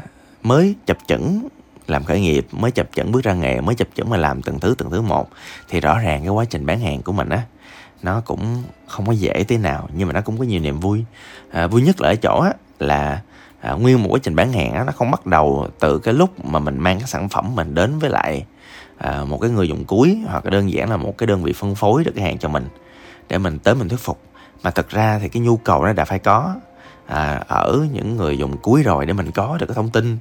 mới 0.44 0.76
chập 0.86 0.98
chững 1.08 1.48
làm 1.88 2.04
khởi 2.04 2.22
nghiệp 2.22 2.48
mới 2.52 2.72
chập 2.72 2.88
chững 2.94 3.12
bước 3.12 3.24
ra 3.24 3.34
nghề 3.34 3.62
mới 3.62 3.76
chập 3.76 3.88
chững 3.96 4.10
mà 4.10 4.18
làm 4.18 4.42
từng 4.42 4.60
thứ 4.60 4.76
từng 4.78 4.90
thứ 4.90 5.02
một. 5.02 5.30
Thì 5.70 5.80
rõ 5.80 6.00
ràng 6.00 6.20
cái 6.22 6.30
quá 6.30 6.46
trình 6.46 6.66
bán 6.66 6.80
hàng 6.80 7.02
của 7.02 7.12
mình 7.12 7.30
á 7.30 7.42
nó 8.04 8.22
cũng 8.26 8.64
không 8.88 9.06
có 9.06 9.12
dễ 9.12 9.44
thế 9.44 9.58
nào 9.58 9.90
nhưng 9.94 10.08
mà 10.08 10.14
nó 10.14 10.22
cũng 10.22 10.38
có 10.38 10.44
nhiều 10.44 10.62
niềm 10.62 10.80
vui. 10.80 11.06
À, 11.52 11.68
vui 11.68 11.82
nhất 11.82 12.02
là 12.02 12.10
ở 12.10 12.16
chỗ 12.16 12.40
á 12.40 12.52
là 12.80 13.22
à, 13.68 13.74
nguyên 13.74 14.04
một 14.04 14.10
quá 14.12 14.20
trình 14.24 14.36
bán 14.36 14.54
hàng 14.54 14.74
á 14.74 14.84
nó 14.84 14.92
không 14.92 15.12
bắt 15.12 15.26
đầu 15.26 15.68
từ 15.80 16.00
cái 16.00 16.14
lúc 16.14 16.46
mà 16.46 16.60
mình 16.60 16.80
mang 16.80 17.00
cái 17.00 17.08
sản 17.08 17.30
phẩm 17.30 17.56
mình 17.56 17.76
đến 17.76 18.00
với 18.00 18.10
lại 18.10 18.46
à, 18.98 19.24
một 19.24 19.42
cái 19.42 19.50
người 19.50 19.68
dùng 19.68 19.86
cuối 19.86 20.18
hoặc 20.28 20.46
là 20.46 20.52
đơn 20.52 20.72
giản 20.72 20.90
là 20.90 20.98
một 20.98 21.18
cái 21.18 21.28
đơn 21.28 21.44
vị 21.44 21.54
phân 21.54 21.76
phối 21.76 22.04
được 22.04 22.12
cái 22.16 22.26
hàng 22.26 22.38
cho 22.38 22.50
mình 22.50 22.68
để 23.30 23.38
mình 23.38 23.60
tới 23.60 23.76
mình 23.76 23.90
thuyết 23.90 24.00
phục. 24.00 24.22
Mà 24.64 24.72
thật 24.72 24.90
ra 24.90 25.20
thì 25.20 25.30
cái 25.30 25.42
nhu 25.42 25.58
cầu 25.58 25.86
nó 25.86 25.94
đã 25.94 26.06
phải 26.06 26.20
có. 26.20 26.56
À, 27.08 27.44
ở 27.48 27.86
những 27.94 28.18
người 28.18 28.38
dùng 28.38 28.58
cuối 28.58 28.84
rồi 28.84 29.06
để 29.06 29.14
mình 29.14 29.32
có 29.32 29.58
được 29.60 29.66
cái 29.66 29.76
thông 29.76 29.90
tin 29.90 30.18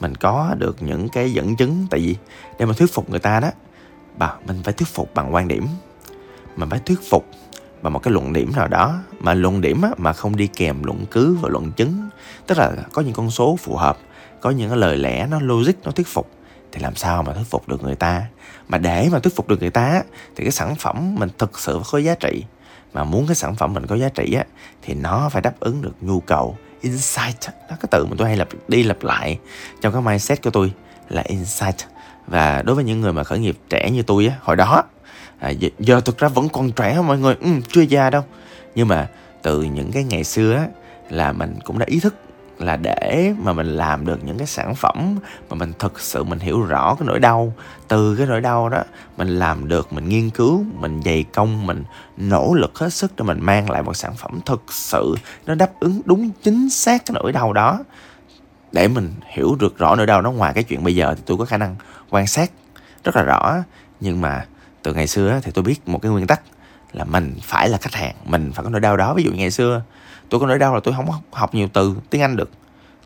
mình 0.00 0.14
có 0.14 0.54
được 0.58 0.76
những 0.80 1.08
cái 1.08 1.32
dẫn 1.32 1.56
chứng. 1.56 1.86
Tại 1.90 2.00
vì 2.00 2.16
để 2.58 2.66
mà 2.66 2.72
thuyết 2.72 2.92
phục 2.92 3.10
người 3.10 3.18
ta 3.18 3.40
đó 3.40 3.50
bà 4.18 4.34
mình 4.46 4.62
phải 4.64 4.74
thuyết 4.74 4.88
phục 4.88 5.14
bằng 5.14 5.34
quan 5.34 5.48
điểm. 5.48 5.66
Mình 6.56 6.70
phải 6.70 6.80
thuyết 6.86 6.98
phục 7.10 7.26
và 7.82 7.90
một 7.90 7.98
cái 7.98 8.12
luận 8.12 8.32
điểm 8.32 8.52
nào 8.56 8.68
đó 8.68 8.98
mà 9.20 9.34
luận 9.34 9.60
điểm 9.60 9.82
á, 9.82 9.90
mà 9.96 10.12
không 10.12 10.36
đi 10.36 10.46
kèm 10.46 10.82
luận 10.82 11.06
cứ 11.10 11.36
và 11.40 11.48
luận 11.48 11.72
chứng. 11.72 12.08
Tức 12.46 12.58
là 12.58 12.72
có 12.92 13.02
những 13.02 13.14
con 13.14 13.30
số 13.30 13.56
phù 13.56 13.76
hợp 13.76 13.98
có 14.40 14.50
những 14.50 14.68
cái 14.68 14.78
lời 14.78 14.96
lẽ 14.96 15.26
nó 15.30 15.40
logic 15.40 15.72
nó 15.84 15.90
thuyết 15.90 16.06
phục 16.06 16.30
thì 16.72 16.80
làm 16.80 16.94
sao 16.94 17.22
mà 17.22 17.32
thuyết 17.32 17.46
phục 17.50 17.68
được 17.68 17.82
người 17.82 17.94
ta? 17.94 18.22
Mà 18.68 18.78
để 18.78 19.08
mà 19.12 19.18
thuyết 19.18 19.36
phục 19.36 19.48
được 19.48 19.60
người 19.60 19.70
ta 19.70 20.02
thì 20.36 20.44
cái 20.44 20.50
sản 20.50 20.74
phẩm 20.76 21.14
mình 21.14 21.28
thực 21.38 21.58
sự 21.58 21.80
có 21.92 21.98
giá 21.98 22.14
trị. 22.14 22.44
Mà 22.92 23.04
muốn 23.04 23.26
cái 23.26 23.34
sản 23.34 23.54
phẩm 23.54 23.74
mình 23.74 23.86
có 23.86 23.96
giá 23.96 24.08
trị 24.08 24.32
á 24.32 24.44
thì 24.82 24.94
nó 24.94 25.28
phải 25.28 25.42
đáp 25.42 25.60
ứng 25.60 25.82
được 25.82 25.94
nhu 26.00 26.20
cầu 26.20 26.56
insight 26.80 27.40
đó 27.70 27.76
cái 27.80 27.88
từ 27.90 28.06
mà 28.06 28.14
tôi 28.18 28.28
hay 28.28 28.36
lặp 28.36 28.48
đi 28.68 28.82
lặp 28.82 29.02
lại 29.02 29.38
trong 29.80 29.92
cái 29.92 30.02
mindset 30.02 30.42
của 30.42 30.50
tôi 30.50 30.72
là 31.08 31.22
insight. 31.22 31.76
Và 32.26 32.62
đối 32.62 32.76
với 32.76 32.84
những 32.84 33.00
người 33.00 33.12
mà 33.12 33.24
khởi 33.24 33.38
nghiệp 33.38 33.58
trẻ 33.68 33.90
như 33.90 34.02
tôi 34.02 34.26
á 34.26 34.34
hồi 34.40 34.56
đó 34.56 34.84
à, 35.38 35.52
giờ 35.78 36.00
thực 36.00 36.18
ra 36.18 36.28
vẫn 36.28 36.48
còn 36.48 36.72
trẻ 36.72 37.00
mọi 37.06 37.18
người? 37.18 37.34
Ừ, 37.40 37.48
chưa 37.68 37.82
già 37.82 38.10
đâu. 38.10 38.22
Nhưng 38.74 38.88
mà 38.88 39.08
từ 39.42 39.62
những 39.62 39.92
cái 39.92 40.04
ngày 40.04 40.24
xưa 40.24 40.54
á 40.54 40.66
là 41.10 41.32
mình 41.32 41.58
cũng 41.64 41.78
đã 41.78 41.86
ý 41.88 42.00
thức 42.00 42.14
là 42.58 42.76
để 42.76 43.34
mà 43.38 43.52
mình 43.52 43.66
làm 43.66 44.06
được 44.06 44.24
những 44.24 44.38
cái 44.38 44.46
sản 44.46 44.74
phẩm 44.74 45.18
mà 45.48 45.56
mình 45.56 45.72
thực 45.78 46.00
sự 46.00 46.24
mình 46.24 46.38
hiểu 46.38 46.62
rõ 46.62 46.94
cái 46.98 47.06
nỗi 47.06 47.18
đau. 47.18 47.52
Từ 47.88 48.16
cái 48.16 48.26
nỗi 48.26 48.40
đau 48.40 48.68
đó 48.68 48.82
mình 49.16 49.28
làm 49.28 49.68
được 49.68 49.92
mình 49.92 50.08
nghiên 50.08 50.30
cứu 50.30 50.64
mình 50.74 51.00
dày 51.04 51.22
công 51.22 51.66
mình 51.66 51.84
nỗ 52.16 52.54
lực 52.54 52.78
hết 52.78 52.92
sức 52.92 53.12
để 53.16 53.24
mình 53.24 53.38
mang 53.40 53.70
lại 53.70 53.82
một 53.82 53.94
sản 53.94 54.14
phẩm 54.16 54.40
thực 54.46 54.62
sự 54.72 55.14
nó 55.46 55.54
đáp 55.54 55.70
ứng 55.80 56.00
đúng 56.04 56.30
chính 56.42 56.70
xác 56.70 57.06
cái 57.06 57.14
nỗi 57.22 57.32
đau 57.32 57.52
đó. 57.52 57.78
Để 58.72 58.88
mình 58.88 59.14
hiểu 59.34 59.56
được 59.60 59.78
rõ 59.78 59.96
nỗi 59.96 60.06
đau 60.06 60.22
nó 60.22 60.30
ngoài 60.30 60.52
cái 60.54 60.64
chuyện 60.64 60.84
bây 60.84 60.94
giờ 60.94 61.14
thì 61.14 61.22
tôi 61.26 61.38
có 61.38 61.44
khả 61.44 61.56
năng 61.56 61.76
quan 62.10 62.26
sát 62.26 62.50
rất 63.04 63.16
là 63.16 63.22
rõ. 63.22 63.56
Nhưng 64.00 64.20
mà 64.20 64.46
từ 64.82 64.94
ngày 64.94 65.06
xưa 65.06 65.40
thì 65.42 65.52
tôi 65.52 65.64
biết 65.64 65.88
một 65.88 65.98
cái 66.02 66.12
nguyên 66.12 66.26
tắc 66.26 66.42
là 66.92 67.04
mình 67.04 67.34
phải 67.42 67.68
là 67.68 67.78
khách 67.78 67.94
hàng 67.94 68.14
mình 68.24 68.52
phải 68.52 68.64
có 68.64 68.70
nỗi 68.70 68.80
đau 68.80 68.96
đó. 68.96 69.14
Ví 69.14 69.22
dụ 69.22 69.32
ngày 69.32 69.50
xưa 69.50 69.82
tôi 70.28 70.40
có 70.40 70.46
nỗi 70.46 70.58
đau 70.58 70.74
là 70.74 70.80
tôi 70.84 70.94
không 70.94 71.08
học 71.32 71.54
nhiều 71.54 71.68
từ 71.72 71.94
tiếng 72.10 72.22
anh 72.22 72.36
được. 72.36 72.50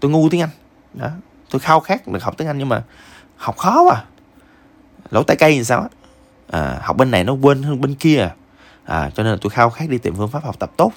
Tôi 0.00 0.10
ngu 0.10 0.28
tiếng 0.28 0.40
anh. 0.40 0.50
Đó 0.94 1.08
tôi 1.50 1.60
khao 1.60 1.80
khát 1.80 2.08
được 2.08 2.22
học 2.22 2.34
tiếng 2.36 2.48
anh 2.48 2.58
nhưng 2.58 2.68
mà 2.68 2.82
học 3.36 3.56
khó 3.56 3.82
quá. 3.82 4.04
Lỗ 5.10 5.22
tay 5.22 5.36
cây 5.36 5.52
thì 5.52 5.64
sao 5.64 5.88
à, 6.50 6.80
học 6.82 6.96
bên 6.96 7.10
này 7.10 7.24
nó 7.24 7.32
quên 7.32 7.62
hơn 7.62 7.80
bên 7.80 7.94
kia. 7.94 8.30
À, 8.84 9.10
cho 9.14 9.22
nên 9.22 9.32
là 9.32 9.38
tôi 9.40 9.50
khao 9.50 9.70
khát 9.70 9.88
đi 9.88 9.98
tìm 9.98 10.14
phương 10.16 10.28
pháp 10.28 10.44
học 10.44 10.58
tập 10.58 10.70
tốt. 10.76 10.92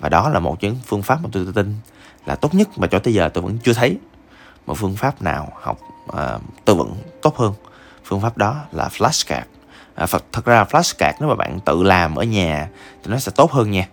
Và 0.00 0.08
đó 0.08 0.28
là 0.28 0.40
một 0.40 0.56
những 0.60 0.76
phương 0.86 1.02
pháp 1.02 1.18
mà 1.22 1.28
tôi 1.32 1.46
tin 1.54 1.74
là 2.26 2.34
tốt 2.34 2.54
nhất 2.54 2.68
mà 2.76 2.86
cho 2.86 2.98
tới 2.98 3.14
giờ 3.14 3.28
tôi 3.28 3.44
vẫn 3.44 3.58
chưa 3.58 3.72
thấy 3.72 3.98
một 4.66 4.74
phương 4.74 4.96
pháp 4.96 5.22
nào 5.22 5.52
học 5.60 5.78
à, 6.12 6.38
tư 6.64 6.74
vấn 6.74 6.96
tốt 7.22 7.36
hơn. 7.36 7.54
Phương 8.04 8.20
pháp 8.20 8.38
đó 8.38 8.64
là 8.72 8.88
flashcard 8.88 9.42
à, 9.94 10.06
thật 10.32 10.44
ra 10.44 10.64
flashcard 10.64 11.12
nếu 11.20 11.28
mà 11.28 11.34
bạn 11.34 11.60
tự 11.60 11.82
làm 11.82 12.14
ở 12.14 12.22
nhà 12.22 12.68
thì 13.02 13.10
nó 13.10 13.18
sẽ 13.18 13.32
tốt 13.36 13.52
hơn 13.52 13.70
nha. 13.70 13.88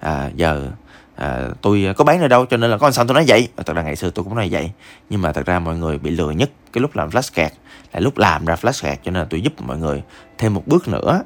À, 0.00 0.30
giờ 0.34 0.70
à, 1.16 1.48
tôi 1.62 1.94
có 1.96 2.04
bán 2.04 2.20
ở 2.20 2.28
đâu 2.28 2.46
cho 2.46 2.56
nên 2.56 2.70
là 2.70 2.78
có 2.78 2.90
sao 2.90 3.04
tôi 3.04 3.14
nói 3.14 3.24
vậy. 3.28 3.48
À, 3.56 3.62
thật 3.66 3.76
ra 3.76 3.82
ngày 3.82 3.96
xưa 3.96 4.10
tôi 4.10 4.24
cũng 4.24 4.34
nói 4.34 4.48
vậy. 4.50 4.70
Nhưng 5.10 5.22
mà 5.22 5.32
thật 5.32 5.46
ra 5.46 5.58
mọi 5.58 5.76
người 5.76 5.98
bị 5.98 6.10
lừa 6.10 6.30
nhất 6.30 6.50
cái 6.72 6.82
lúc 6.82 6.96
làm 6.96 7.08
flashcard 7.08 7.50
là 7.92 8.00
lúc 8.00 8.18
làm 8.18 8.44
ra 8.44 8.54
flashcard 8.54 8.96
cho 8.96 9.10
nên 9.10 9.14
là 9.14 9.26
tôi 9.30 9.40
giúp 9.40 9.52
mọi 9.60 9.78
người 9.78 10.02
thêm 10.38 10.54
một 10.54 10.62
bước 10.66 10.88
nữa. 10.88 11.22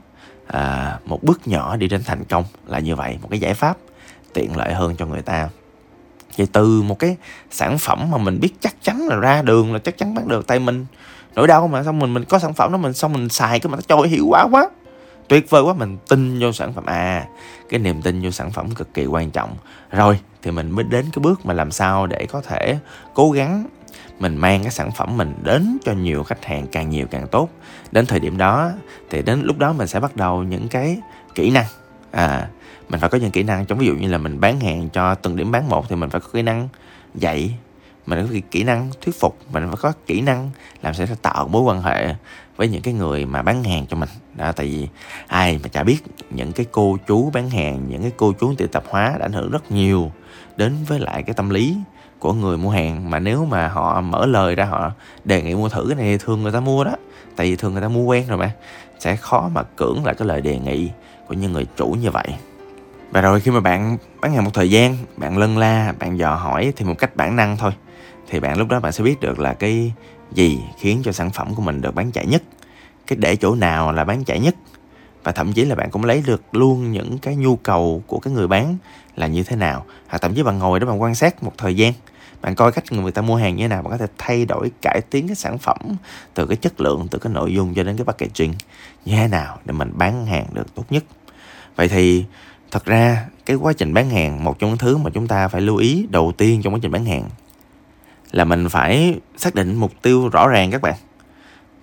À, 0.47 0.99
một 1.04 1.23
bước 1.23 1.49
nhỏ 1.49 1.76
đi 1.76 1.88
đến 1.88 2.02
thành 2.04 2.25
công 2.25 2.45
là 2.66 2.78
như 2.78 2.97
vậy 2.97 3.18
một 3.23 3.28
cái 3.30 3.40
giải 3.40 3.54
pháp 3.54 3.76
tiện 4.33 4.56
lợi 4.56 4.75
hơn 4.75 4.97
cho 4.97 5.06
người 5.06 5.23
ta. 5.23 5.49
Vậy 6.37 6.47
từ 6.52 6.83
một 6.83 6.99
cái 6.99 7.16
sản 7.50 7.78
phẩm 7.78 8.11
mà 8.11 8.18
mình 8.18 8.40
biết 8.40 8.52
chắc 8.61 8.75
chắn 8.83 9.09
là 9.09 9.16
ra 9.16 9.42
đường 9.42 9.73
là 9.73 9.78
chắc 9.78 9.99
chắn 9.99 10.14
bán 10.14 10.28
được 10.28 10.47
tay 10.47 10.59
mình 10.59 10.87
nỗi 11.37 11.47
đau 11.47 11.69
mà 11.69 11.85
xong 11.85 11.99
mình 11.99 12.14
mình 12.14 12.25
có 12.25 12.38
sản 12.38 12.55
phẩm 12.55 12.73
đó, 12.73 12.78
mình, 12.78 12.93
xong 12.93 13.12
mình 13.12 13.28
xài 13.28 13.61
cái 13.61 13.71
mà 13.71 13.76
nó 13.76 13.83
trôi 13.88 14.09
hiệu 14.09 14.26
quả 14.28 14.47
quá. 14.50 14.69
Tuyệt 15.28 15.50
vời 15.50 15.62
quá, 15.62 15.75
mình 15.75 15.99
tin 16.09 16.38
vô 16.40 16.52
sản 16.52 16.73
phẩm. 16.73 16.87
À 16.87 17.26
cái 17.69 17.81
niềm 17.81 18.02
tin 18.02 18.23
vô 18.23 18.31
sản 18.31 18.50
phẩm 18.50 18.75
cực 18.75 18.95
kỳ 18.95 19.07
quan 19.07 19.31
trọng. 19.31 19.57
Rồi, 19.90 20.21
thì 20.43 20.50
mình 20.50 20.71
mới 20.71 20.85
đến 20.85 21.05
cái 21.12 21.21
bước 21.23 21.47
mà 21.47 21.55
làm 21.55 21.71
sao 21.71 22.07
để 22.07 22.26
có 22.26 22.40
thể 22.40 22.78
cố 23.14 23.31
gắng 23.31 23.66
mình 24.19 24.37
mang 24.37 24.62
cái 24.62 24.71
sản 24.71 24.90
phẩm 24.90 25.16
mình 25.16 25.35
đến 25.43 25.78
cho 25.85 25.93
nhiều 25.93 26.23
khách 26.23 26.45
hàng 26.45 26.66
càng 26.73 26.90
nhiều 26.90 27.07
càng 27.11 27.26
tốt. 27.28 27.49
Đến 27.93 28.07
thời 28.07 28.21
điểm 28.21 28.38
đó, 28.38 28.71
thì 29.11 29.23
đến 29.23 29.43
lúc 29.45 29.59
đó 29.59 29.73
mình 29.73 29.87
sẽ 29.87 30.00
bắt 30.00 30.16
đầu 30.16 30.43
những 30.43 30.69
cái 30.69 30.99
kỹ 31.35 31.50
năng. 31.50 31.66
À 32.11 32.49
mình 32.88 33.00
phải 33.00 33.11
có 33.11 33.19
những 33.19 33.31
kỹ 33.31 33.43
năng. 33.43 33.66
Trong 33.66 33.78
ví 33.78 33.87
dụ 33.87 33.95
như 33.95 34.09
là 34.09 34.19
mình 34.19 34.40
bán 34.40 34.61
hàng 34.61 34.88
cho 34.88 35.14
từng 35.14 35.37
điểm 35.37 35.50
bán 35.50 35.69
một, 35.69 35.88
thì 35.88 35.97
mình 35.97 36.11
phải 36.11 36.21
có 36.21 36.28
kỹ 36.33 36.43
năng 36.43 36.69
dạy 37.14 37.55
mình 38.07 38.27
có 38.27 38.35
kỹ 38.51 38.65
năng 38.65 38.91
thuyết 39.01 39.21
phục 39.21 39.39
mình 39.53 39.67
phải 39.67 39.77
có 39.81 39.93
kỹ 40.07 40.21
năng 40.21 40.51
làm 40.83 40.95
sao 40.95 41.07
tạo 41.23 41.49
mối 41.49 41.63
quan 41.63 41.83
hệ 41.83 42.15
với 42.57 42.69
những 42.69 42.83
cái 42.83 42.95
người 42.95 43.27
mà 43.27 43.43
bán 43.43 43.65
hàng 43.65 43.87
cho 43.87 43.97
mình. 43.97 44.09
Đó, 44.35 44.53
tại 44.53 44.67
vì 44.67 44.89
ai 45.27 45.61
mà 45.63 45.69
chả 45.69 45.83
biết, 45.83 45.99
những 46.31 46.53
cái 46.53 46.67
cô 46.73 46.99
chú 47.07 47.31
bán 47.31 47.51
hàng, 47.51 47.89
những 47.89 48.03
cái 48.03 48.13
cô 48.17 48.33
chú 48.33 48.55
tiệm 48.55 48.69
tạp 48.69 48.85
hóa 48.89 49.17
đã 49.19 49.25
ảnh 49.27 49.33
hưởng 49.33 49.51
rất 49.51 49.71
nhiều 49.71 50.13
đến 50.57 50.75
với 50.89 50.99
lại 50.99 51.23
cái 51.23 51.35
tâm 51.35 51.51
lý 51.51 51.77
của 52.19 52.33
người 52.33 52.59
mua 52.59 52.71
hàng. 52.71 53.11
Mà 53.11 53.19
nếu 53.19 53.45
mà 53.45 53.69
họ 53.69 54.01
mở 54.01 54.27
lời 54.27 54.55
ra, 54.55 54.65
họ 54.65 54.93
đề 55.25 55.43
nghị 55.43 55.55
mua 55.55 55.69
thử 55.69 55.85
cái 55.89 55.97
này 55.97 56.19
thường 56.19 56.43
người 56.43 56.53
ta 56.53 56.61
mua 56.61 56.85
đó. 56.85 56.93
Tại 57.37 57.51
vì 57.51 57.57
thường 57.57 57.73
người 57.73 57.83
ta 57.83 57.89
mua 57.89 58.03
quen 58.03 58.27
rồi 58.29 58.39
mà. 58.39 58.53
Sẽ 58.99 59.17
khó 59.17 59.51
mà 59.55 59.63
cưỡng 59.63 60.05
lại 60.05 60.15
cái 60.15 60.29
lời 60.29 60.41
đề 60.41 60.59
nghị 60.59 60.91
của 61.29 61.35
những 61.35 61.53
người 61.53 61.67
chủ 61.77 61.87
như 61.87 62.11
vậy. 62.11 62.27
Và 63.11 63.21
rồi 63.21 63.41
khi 63.41 63.51
mà 63.51 63.61
bạn 63.61 63.99
bán 64.21 64.35
hàng 64.35 64.45
một 64.45 64.55
thời 64.55 64.71
gian, 64.71 64.97
bạn 65.17 65.39
lân 65.39 65.59
la, 65.59 65.95
bạn 65.99 66.19
dò 66.19 66.35
hỏi 66.35 66.73
thì 66.77 66.85
một 66.85 66.95
cách 66.99 67.17
bản 67.17 67.37
năng 67.37 67.57
thôi 67.57 67.73
thì 68.28 68.40
bạn 68.40 68.59
lúc 68.59 68.68
đó 68.68 68.80
bạn 68.80 68.92
sẽ 68.92 69.04
biết 69.04 69.21
được 69.21 69.38
là 69.38 69.54
cái 69.54 69.92
gì 70.33 70.61
khiến 70.78 71.02
cho 71.04 71.12
sản 71.12 71.30
phẩm 71.30 71.54
của 71.54 71.62
mình 71.62 71.80
được 71.80 71.95
bán 71.95 72.11
chạy 72.12 72.26
nhất. 72.26 72.42
Cái 73.06 73.16
để 73.16 73.37
chỗ 73.37 73.54
nào 73.54 73.92
là 73.92 74.04
bán 74.04 74.25
chạy 74.25 74.40
nhất. 74.40 74.54
Và 75.25 75.33
thậm 75.33 75.52
chí 75.52 75.64
là 75.64 75.75
bạn 75.75 75.90
cũng 75.90 76.04
lấy 76.04 76.23
được 76.26 76.42
luôn 76.52 76.92
những 76.92 77.18
cái 77.18 77.37
nhu 77.37 77.56
cầu 77.56 78.02
của 78.06 78.18
cái 78.18 78.33
người 78.33 78.49
bán 78.49 78.76
là 79.16 79.26
như 79.26 79.42
thế 79.42 79.56
nào. 79.56 79.85
Hoặc 80.09 80.18
thậm 80.18 80.35
chí 80.35 80.42
bạn 80.42 80.59
ngồi 80.59 80.80
đó 80.80 80.87
bạn 80.87 81.02
quan 81.02 81.14
sát 81.14 81.42
một 81.42 81.52
thời 81.59 81.75
gian. 81.75 81.92
Bạn 82.42 82.54
coi 82.54 82.73
cách 82.73 82.92
người 82.92 83.12
ta 83.12 83.23
mua 83.23 83.37
hàng 83.37 83.56
như 83.56 83.64
thế 83.64 83.68
nào, 83.68 83.83
bạn 83.83 83.90
có 83.90 83.99
thể 83.99 84.06
thay 84.18 84.45
đổi, 84.45 84.71
cải 84.83 85.00
tiến 85.11 85.26
cái 85.26 85.37
sản 85.37 85.59
phẩm 85.59 85.78
từ 86.35 86.47
cái 86.47 86.56
chất 86.56 86.80
lượng, 86.80 87.06
từ 87.11 87.18
cái 87.18 87.33
nội 87.33 87.54
dung 87.54 87.75
cho 87.75 87.83
đến 87.83 87.97
cái 87.97 88.04
packaging 88.04 88.54
như 89.04 89.16
thế 89.16 89.28
nào 89.28 89.59
để 89.64 89.73
mình 89.73 89.92
bán 89.95 90.26
hàng 90.26 90.47
được 90.52 90.75
tốt 90.75 90.85
nhất. 90.90 91.04
Vậy 91.76 91.88
thì 91.88 92.25
thật 92.71 92.85
ra 92.85 93.26
cái 93.47 93.56
quá 93.56 93.73
trình 93.73 93.95
bán 93.95 94.11
hàng, 94.11 94.45
một 94.45 94.59
trong 94.59 94.71
những 94.71 94.78
thứ 94.78 94.97
mà 94.97 95.11
chúng 95.11 95.26
ta 95.26 95.49
phải 95.49 95.61
lưu 95.61 95.76
ý 95.76 96.06
đầu 96.11 96.33
tiên 96.37 96.62
trong 96.62 96.75
quá 96.75 96.78
trình 96.83 96.92
bán 96.92 97.04
hàng 97.04 97.25
là 98.37 98.45
mình 98.45 98.69
phải 98.69 99.21
xác 99.37 99.55
định 99.55 99.75
mục 99.75 99.93
tiêu 100.02 100.28
rõ 100.28 100.49
ràng 100.49 100.71
các 100.71 100.83
bạn. 100.83 100.95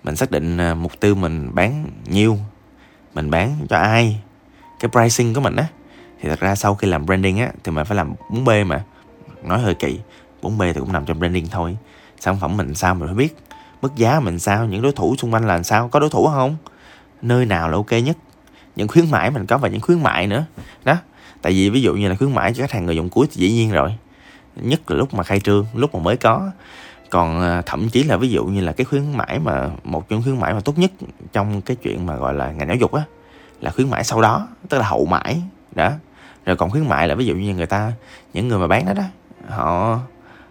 Mình 0.04 0.16
xác 0.16 0.30
định 0.30 0.58
à, 0.58 0.74
mục 0.74 1.00
tiêu 1.00 1.14
mình 1.14 1.50
bán 1.54 1.86
nhiêu, 2.06 2.38
mình 3.14 3.30
bán 3.30 3.56
cho 3.68 3.76
ai, 3.76 4.20
cái 4.80 4.88
pricing 4.88 5.34
của 5.34 5.40
mình 5.40 5.56
á. 5.56 5.66
Thì 6.20 6.28
thật 6.28 6.40
ra 6.40 6.54
sau 6.54 6.74
khi 6.74 6.88
làm 6.88 7.06
branding 7.06 7.38
á, 7.38 7.50
thì 7.64 7.72
mình 7.72 7.84
phải 7.84 7.96
làm 7.96 8.14
4B 8.30 8.66
mà. 8.66 8.84
Nói 9.42 9.60
hơi 9.60 9.74
kỳ 9.74 10.00
4B 10.42 10.72
thì 10.72 10.80
cũng 10.80 10.92
nằm 10.92 11.04
trong 11.04 11.18
branding 11.18 11.46
thôi. 11.50 11.76
Sản 12.20 12.40
phẩm 12.40 12.56
mình 12.56 12.74
sao 12.74 12.94
mình 12.94 13.08
phải 13.08 13.16
biết, 13.16 13.36
mức 13.82 13.96
giá 13.96 14.20
mình 14.20 14.38
sao, 14.38 14.66
những 14.66 14.82
đối 14.82 14.92
thủ 14.92 15.16
xung 15.18 15.34
quanh 15.34 15.46
là 15.46 15.62
sao, 15.62 15.88
có 15.88 16.00
đối 16.00 16.10
thủ 16.10 16.26
không, 16.26 16.56
nơi 17.22 17.46
nào 17.46 17.68
là 17.68 17.76
ok 17.76 17.92
nhất. 17.92 18.16
Những 18.76 18.88
khuyến 18.88 19.10
mãi 19.10 19.30
mình 19.30 19.46
có 19.46 19.58
và 19.58 19.68
những 19.68 19.80
khuyến 19.80 20.02
mại 20.02 20.26
nữa. 20.26 20.44
Đó, 20.84 20.96
tại 21.42 21.52
vì 21.52 21.70
ví 21.70 21.82
dụ 21.82 21.94
như 21.94 22.08
là 22.08 22.14
khuyến 22.14 22.34
mãi 22.34 22.52
cho 22.54 22.62
khách 22.62 22.72
hàng 22.72 22.86
người 22.86 22.96
dùng 22.96 23.08
cuối 23.08 23.26
thì 23.30 23.40
dĩ 23.40 23.52
nhiên 23.52 23.70
rồi 23.70 23.94
nhất 24.56 24.90
là 24.90 24.96
lúc 24.96 25.14
mà 25.14 25.22
khai 25.22 25.40
trương 25.40 25.66
lúc 25.74 25.94
mà 25.94 26.00
mới 26.00 26.16
có. 26.16 26.50
Còn 27.10 27.42
à, 27.42 27.62
thậm 27.66 27.88
chí 27.88 28.02
là 28.02 28.16
ví 28.16 28.28
dụ 28.28 28.44
như 28.44 28.60
là 28.60 28.72
cái 28.72 28.84
khuyến 28.84 29.16
mãi 29.16 29.38
mà 29.38 29.70
một 29.84 30.08
trong 30.08 30.22
khuyến 30.22 30.40
mãi 30.40 30.54
mà 30.54 30.60
tốt 30.60 30.78
nhất 30.78 30.90
trong 31.32 31.60
cái 31.60 31.76
chuyện 31.82 32.06
mà 32.06 32.16
gọi 32.16 32.34
là 32.34 32.52
ngành 32.52 32.68
giáo 32.68 32.76
dục 32.76 32.92
á 32.92 33.02
là 33.60 33.70
khuyến 33.70 33.90
mãi 33.90 34.04
sau 34.04 34.20
đó 34.20 34.48
tức 34.68 34.78
là 34.78 34.84
hậu 34.84 35.04
mãi 35.04 35.42
đó. 35.74 35.90
Rồi 36.46 36.56
còn 36.56 36.70
khuyến 36.70 36.88
mại 36.88 37.08
là 37.08 37.14
ví 37.14 37.26
dụ 37.26 37.34
như 37.34 37.54
người 37.54 37.66
ta 37.66 37.92
những 38.34 38.48
người 38.48 38.58
mà 38.58 38.66
bán 38.66 38.86
đó 38.86 38.92
đó 38.92 39.02
họ 39.48 40.00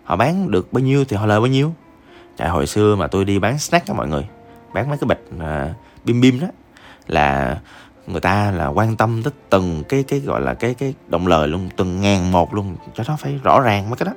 họ 0.03 0.15
bán 0.15 0.51
được 0.51 0.73
bao 0.73 0.83
nhiêu 0.83 1.05
thì 1.05 1.17
họ 1.17 1.25
lời 1.25 1.39
bao 1.39 1.47
nhiêu. 1.47 1.73
Tại 2.37 2.49
hồi 2.49 2.67
xưa 2.67 2.95
mà 2.95 3.07
tôi 3.07 3.25
đi 3.25 3.39
bán 3.39 3.59
snack 3.59 3.87
đó 3.87 3.93
mọi 3.93 4.07
người 4.07 4.27
bán 4.73 4.89
mấy 4.89 4.97
cái 4.97 5.07
bịch 5.07 5.29
uh, 5.35 5.75
bim 6.05 6.21
bim 6.21 6.39
đó 6.39 6.47
là 7.07 7.59
người 8.07 8.21
ta 8.21 8.51
là 8.51 8.67
quan 8.67 8.95
tâm 8.95 9.23
tới 9.23 9.33
từng 9.49 9.83
cái 9.89 10.03
cái 10.07 10.19
gọi 10.19 10.41
là 10.41 10.53
cái 10.53 10.73
cái 10.73 10.93
động 11.07 11.27
lời 11.27 11.47
luôn 11.47 11.69
từng 11.75 12.01
ngàn 12.01 12.31
một 12.31 12.53
luôn. 12.53 12.75
Cho 12.95 13.03
nó 13.07 13.17
phải 13.19 13.39
rõ 13.43 13.59
ràng 13.59 13.89
mấy 13.89 13.97
cái 13.97 14.05
đó. 14.05 14.13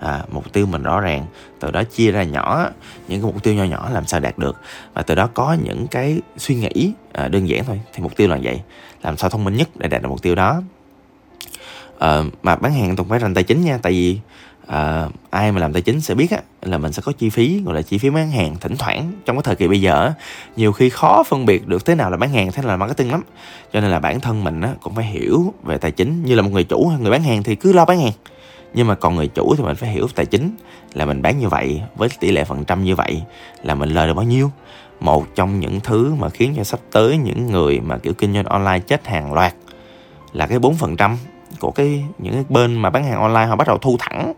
À, 0.00 0.24
mục 0.30 0.52
tiêu 0.52 0.66
mình 0.66 0.82
rõ 0.82 1.00
ràng 1.00 1.26
từ 1.60 1.70
đó 1.70 1.82
chia 1.84 2.10
ra 2.10 2.22
nhỏ 2.22 2.68
những 3.08 3.22
cái 3.22 3.32
mục 3.32 3.42
tiêu 3.42 3.54
nhỏ 3.54 3.64
nhỏ 3.64 3.90
làm 3.92 4.06
sao 4.06 4.20
đạt 4.20 4.38
được. 4.38 4.56
Và 4.94 5.02
từ 5.02 5.14
đó 5.14 5.28
có 5.34 5.56
những 5.64 5.86
cái 5.90 6.20
suy 6.36 6.54
nghĩ 6.54 6.92
à, 7.12 7.28
đơn 7.28 7.48
giản 7.48 7.64
thôi 7.64 7.80
thì 7.92 8.02
mục 8.02 8.16
tiêu 8.16 8.28
là 8.28 8.38
vậy. 8.42 8.60
Làm 9.02 9.16
sao 9.16 9.30
thông 9.30 9.44
minh 9.44 9.56
nhất 9.56 9.68
để 9.74 9.88
đạt 9.88 10.02
được 10.02 10.08
mục 10.08 10.22
tiêu 10.22 10.34
đó. 10.34 10.62
À, 11.98 12.22
mà 12.42 12.56
bán 12.56 12.72
hàng 12.72 12.96
tôi 12.96 13.06
phải 13.08 13.18
rành 13.18 13.34
tài 13.34 13.44
chính 13.44 13.64
nha 13.64 13.78
tại 13.82 13.92
vì 13.92 14.18
à, 14.68 15.08
ai 15.30 15.52
mà 15.52 15.60
làm 15.60 15.72
tài 15.72 15.82
chính 15.82 16.00
sẽ 16.00 16.14
biết 16.14 16.30
á, 16.30 16.38
là 16.62 16.78
mình 16.78 16.92
sẽ 16.92 17.02
có 17.04 17.12
chi 17.18 17.30
phí 17.30 17.62
gọi 17.64 17.74
là 17.74 17.82
chi 17.82 17.98
phí 17.98 18.10
bán 18.10 18.30
hàng 18.30 18.56
thỉnh 18.60 18.76
thoảng 18.76 19.12
trong 19.24 19.36
cái 19.36 19.42
thời 19.42 19.56
kỳ 19.56 19.68
bây 19.68 19.80
giờ 19.80 20.12
nhiều 20.56 20.72
khi 20.72 20.90
khó 20.90 21.22
phân 21.22 21.46
biệt 21.46 21.68
được 21.68 21.84
thế 21.84 21.94
nào 21.94 22.10
là 22.10 22.16
bán 22.16 22.30
hàng 22.30 22.52
thế 22.52 22.62
nào 22.62 22.70
là 22.70 22.76
marketing 22.76 23.10
lắm. 23.10 23.22
Cho 23.72 23.80
nên 23.80 23.90
là 23.90 24.00
bản 24.00 24.20
thân 24.20 24.44
mình 24.44 24.60
á, 24.60 24.70
cũng 24.82 24.94
phải 24.94 25.04
hiểu 25.04 25.54
về 25.62 25.78
tài 25.78 25.90
chính. 25.90 26.24
Như 26.24 26.34
là 26.34 26.42
một 26.42 26.50
người 26.52 26.64
chủ 26.64 26.88
hay 26.88 27.00
người 27.00 27.10
bán 27.10 27.22
hàng 27.22 27.42
thì 27.42 27.54
cứ 27.54 27.72
lo 27.72 27.84
bán 27.84 28.00
hàng. 28.00 28.12
Nhưng 28.74 28.86
mà 28.86 28.94
còn 28.94 29.14
người 29.14 29.28
chủ 29.28 29.54
thì 29.56 29.64
mình 29.64 29.76
phải 29.76 29.90
hiểu 29.90 30.08
tài 30.14 30.26
chính 30.26 30.56
là 30.94 31.04
mình 31.04 31.22
bán 31.22 31.38
như 31.38 31.48
vậy 31.48 31.82
với 31.96 32.08
tỷ 32.20 32.30
lệ 32.30 32.44
phần 32.44 32.64
trăm 32.64 32.84
như 32.84 32.94
vậy 32.94 33.22
là 33.62 33.74
mình 33.74 33.88
lời 33.88 34.06
được 34.06 34.14
bao 34.14 34.26
nhiêu. 34.26 34.50
Một 35.00 35.26
trong 35.34 35.60
những 35.60 35.80
thứ 35.80 36.14
mà 36.18 36.28
khiến 36.28 36.54
cho 36.56 36.64
sắp 36.64 36.80
tới 36.92 37.16
những 37.16 37.46
người 37.52 37.80
mà 37.80 37.98
kiểu 37.98 38.12
kinh 38.12 38.34
doanh 38.34 38.44
online 38.44 38.78
chết 38.78 39.06
hàng 39.06 39.32
loạt 39.32 39.54
là 40.32 40.46
cái 40.46 40.58
bốn 40.58 40.74
phần 40.74 40.96
trăm 40.96 41.16
của 41.58 41.70
cái 41.70 42.04
những 42.18 42.34
cái 42.34 42.44
bên 42.48 42.74
mà 42.74 42.90
bán 42.90 43.04
hàng 43.04 43.20
online 43.20 43.46
họ 43.46 43.56
bắt 43.56 43.66
đầu 43.66 43.78
thu 43.78 43.96
thẳng 43.98 44.32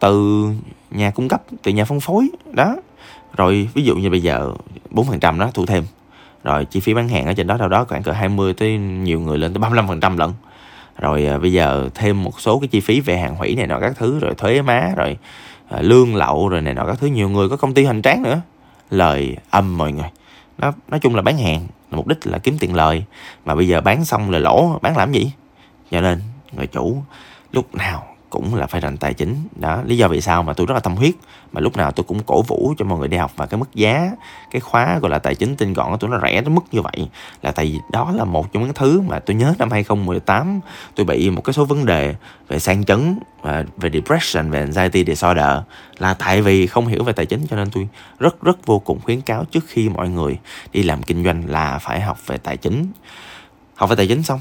từ 0.00 0.46
nhà 0.90 1.10
cung 1.10 1.28
cấp 1.28 1.42
từ 1.62 1.72
nhà 1.72 1.84
phân 1.84 2.00
phối 2.00 2.28
đó. 2.52 2.76
Rồi 3.36 3.68
ví 3.74 3.82
dụ 3.82 3.96
như 3.96 4.10
bây 4.10 4.22
giờ 4.22 4.52
bốn 4.90 5.06
phần 5.06 5.20
trăm 5.20 5.38
đó 5.38 5.50
thu 5.54 5.66
thêm. 5.66 5.84
Rồi 6.44 6.64
chi 6.64 6.80
phí 6.80 6.94
bán 6.94 7.08
hàng 7.08 7.26
ở 7.26 7.32
trên 7.32 7.46
đó 7.46 7.56
đâu 7.56 7.68
đó 7.68 7.84
khoảng 7.88 8.02
cỡ 8.02 8.12
20 8.12 8.54
tới 8.54 8.78
nhiều 8.78 9.20
người 9.20 9.38
lên 9.38 9.52
tới 9.52 9.58
35 9.58 9.88
phần 9.88 10.00
trăm 10.00 10.16
lận. 10.16 10.30
Rồi 10.98 11.26
à, 11.26 11.38
bây 11.38 11.52
giờ 11.52 11.88
thêm 11.94 12.24
một 12.24 12.40
số 12.40 12.58
cái 12.58 12.68
chi 12.68 12.80
phí 12.80 13.00
về 13.00 13.18
hàng 13.18 13.34
hủy 13.34 13.54
này 13.54 13.66
nọ 13.66 13.80
các 13.80 13.92
thứ 13.96 14.18
rồi 14.18 14.34
thuế 14.34 14.62
má 14.62 14.92
rồi 14.96 15.16
à, 15.68 15.78
lương 15.80 16.14
lậu 16.14 16.48
rồi 16.48 16.62
này 16.62 16.74
nọ 16.74 16.86
các 16.86 16.98
thứ. 17.00 17.06
Nhiều 17.06 17.28
người 17.28 17.48
có 17.48 17.56
công 17.56 17.74
ty 17.74 17.84
hoành 17.84 18.02
tráng 18.02 18.22
nữa. 18.22 18.40
Lời 18.90 19.36
âm 19.50 19.78
mọi 19.78 19.92
người. 19.92 20.08
Nó 20.58 20.72
nói 20.88 21.00
chung 21.00 21.14
là 21.14 21.22
bán 21.22 21.38
hàng 21.38 21.66
mục 21.90 22.06
đích 22.06 22.26
là 22.26 22.38
kiếm 22.38 22.56
tiền 22.60 22.74
lời. 22.74 23.04
Mà 23.44 23.54
bây 23.54 23.68
giờ 23.68 23.80
bán 23.80 24.04
xong 24.04 24.30
là 24.30 24.38
lỗ 24.38 24.78
bán 24.82 24.96
làm 24.96 25.12
gì? 25.12 25.32
Cho 25.90 26.00
nên 26.00 26.20
người 26.56 26.66
chủ 26.66 27.02
lúc 27.52 27.74
nào 27.74 28.11
cũng 28.32 28.54
là 28.54 28.66
phải 28.66 28.80
rành 28.80 28.96
tài 28.96 29.14
chính. 29.14 29.36
Đó, 29.56 29.82
lý 29.86 29.96
do 29.96 30.08
vì 30.08 30.20
sao 30.20 30.42
mà 30.42 30.52
tôi 30.52 30.66
rất 30.66 30.74
là 30.74 30.80
tâm 30.80 30.96
huyết, 30.96 31.14
mà 31.52 31.60
lúc 31.60 31.76
nào 31.76 31.92
tôi 31.92 32.04
cũng 32.04 32.22
cổ 32.22 32.42
vũ 32.42 32.74
cho 32.78 32.84
mọi 32.84 32.98
người 32.98 33.08
đi 33.08 33.16
học. 33.16 33.32
Và 33.36 33.46
cái 33.46 33.58
mức 33.58 33.74
giá, 33.74 34.10
cái 34.50 34.60
khóa 34.60 34.98
gọi 34.98 35.10
là 35.10 35.18
tài 35.18 35.34
chính 35.34 35.56
tinh 35.56 35.72
gọn 35.72 35.90
của 35.90 35.96
tôi 35.96 36.10
nó 36.10 36.20
rẻ 36.22 36.40
đến 36.40 36.54
mức 36.54 36.64
như 36.72 36.82
vậy 36.82 37.08
là 37.42 37.52
tại 37.52 37.66
vì 37.66 37.78
đó 37.92 38.12
là 38.16 38.24
một 38.24 38.52
trong 38.52 38.62
những 38.62 38.74
thứ 38.74 39.00
mà 39.00 39.18
tôi 39.18 39.36
nhớ 39.36 39.54
năm 39.58 39.70
2018 39.70 40.60
tôi 40.94 41.06
bị 41.06 41.30
một 41.30 41.44
cái 41.44 41.52
số 41.52 41.64
vấn 41.64 41.86
đề 41.86 42.14
về 42.48 42.58
sang 42.58 42.84
chấn 42.84 43.18
và 43.42 43.64
về 43.76 43.90
depression, 43.90 44.50
về 44.50 44.60
anxiety 44.60 45.04
disorder. 45.04 45.58
Là 45.98 46.14
tại 46.14 46.42
vì 46.42 46.66
không 46.66 46.86
hiểu 46.86 47.04
về 47.04 47.12
tài 47.12 47.26
chính 47.26 47.46
cho 47.46 47.56
nên 47.56 47.70
tôi 47.70 47.88
rất 48.18 48.42
rất 48.42 48.66
vô 48.66 48.78
cùng 48.78 49.00
khuyến 49.00 49.20
cáo 49.20 49.44
trước 49.44 49.64
khi 49.68 49.88
mọi 49.88 50.08
người 50.08 50.38
đi 50.72 50.82
làm 50.82 51.02
kinh 51.02 51.24
doanh 51.24 51.42
là 51.46 51.78
phải 51.78 52.00
học 52.00 52.26
về 52.26 52.38
tài 52.38 52.56
chính. 52.56 52.86
Học 53.74 53.90
về 53.90 53.96
tài 53.96 54.06
chính 54.06 54.22
xong 54.22 54.40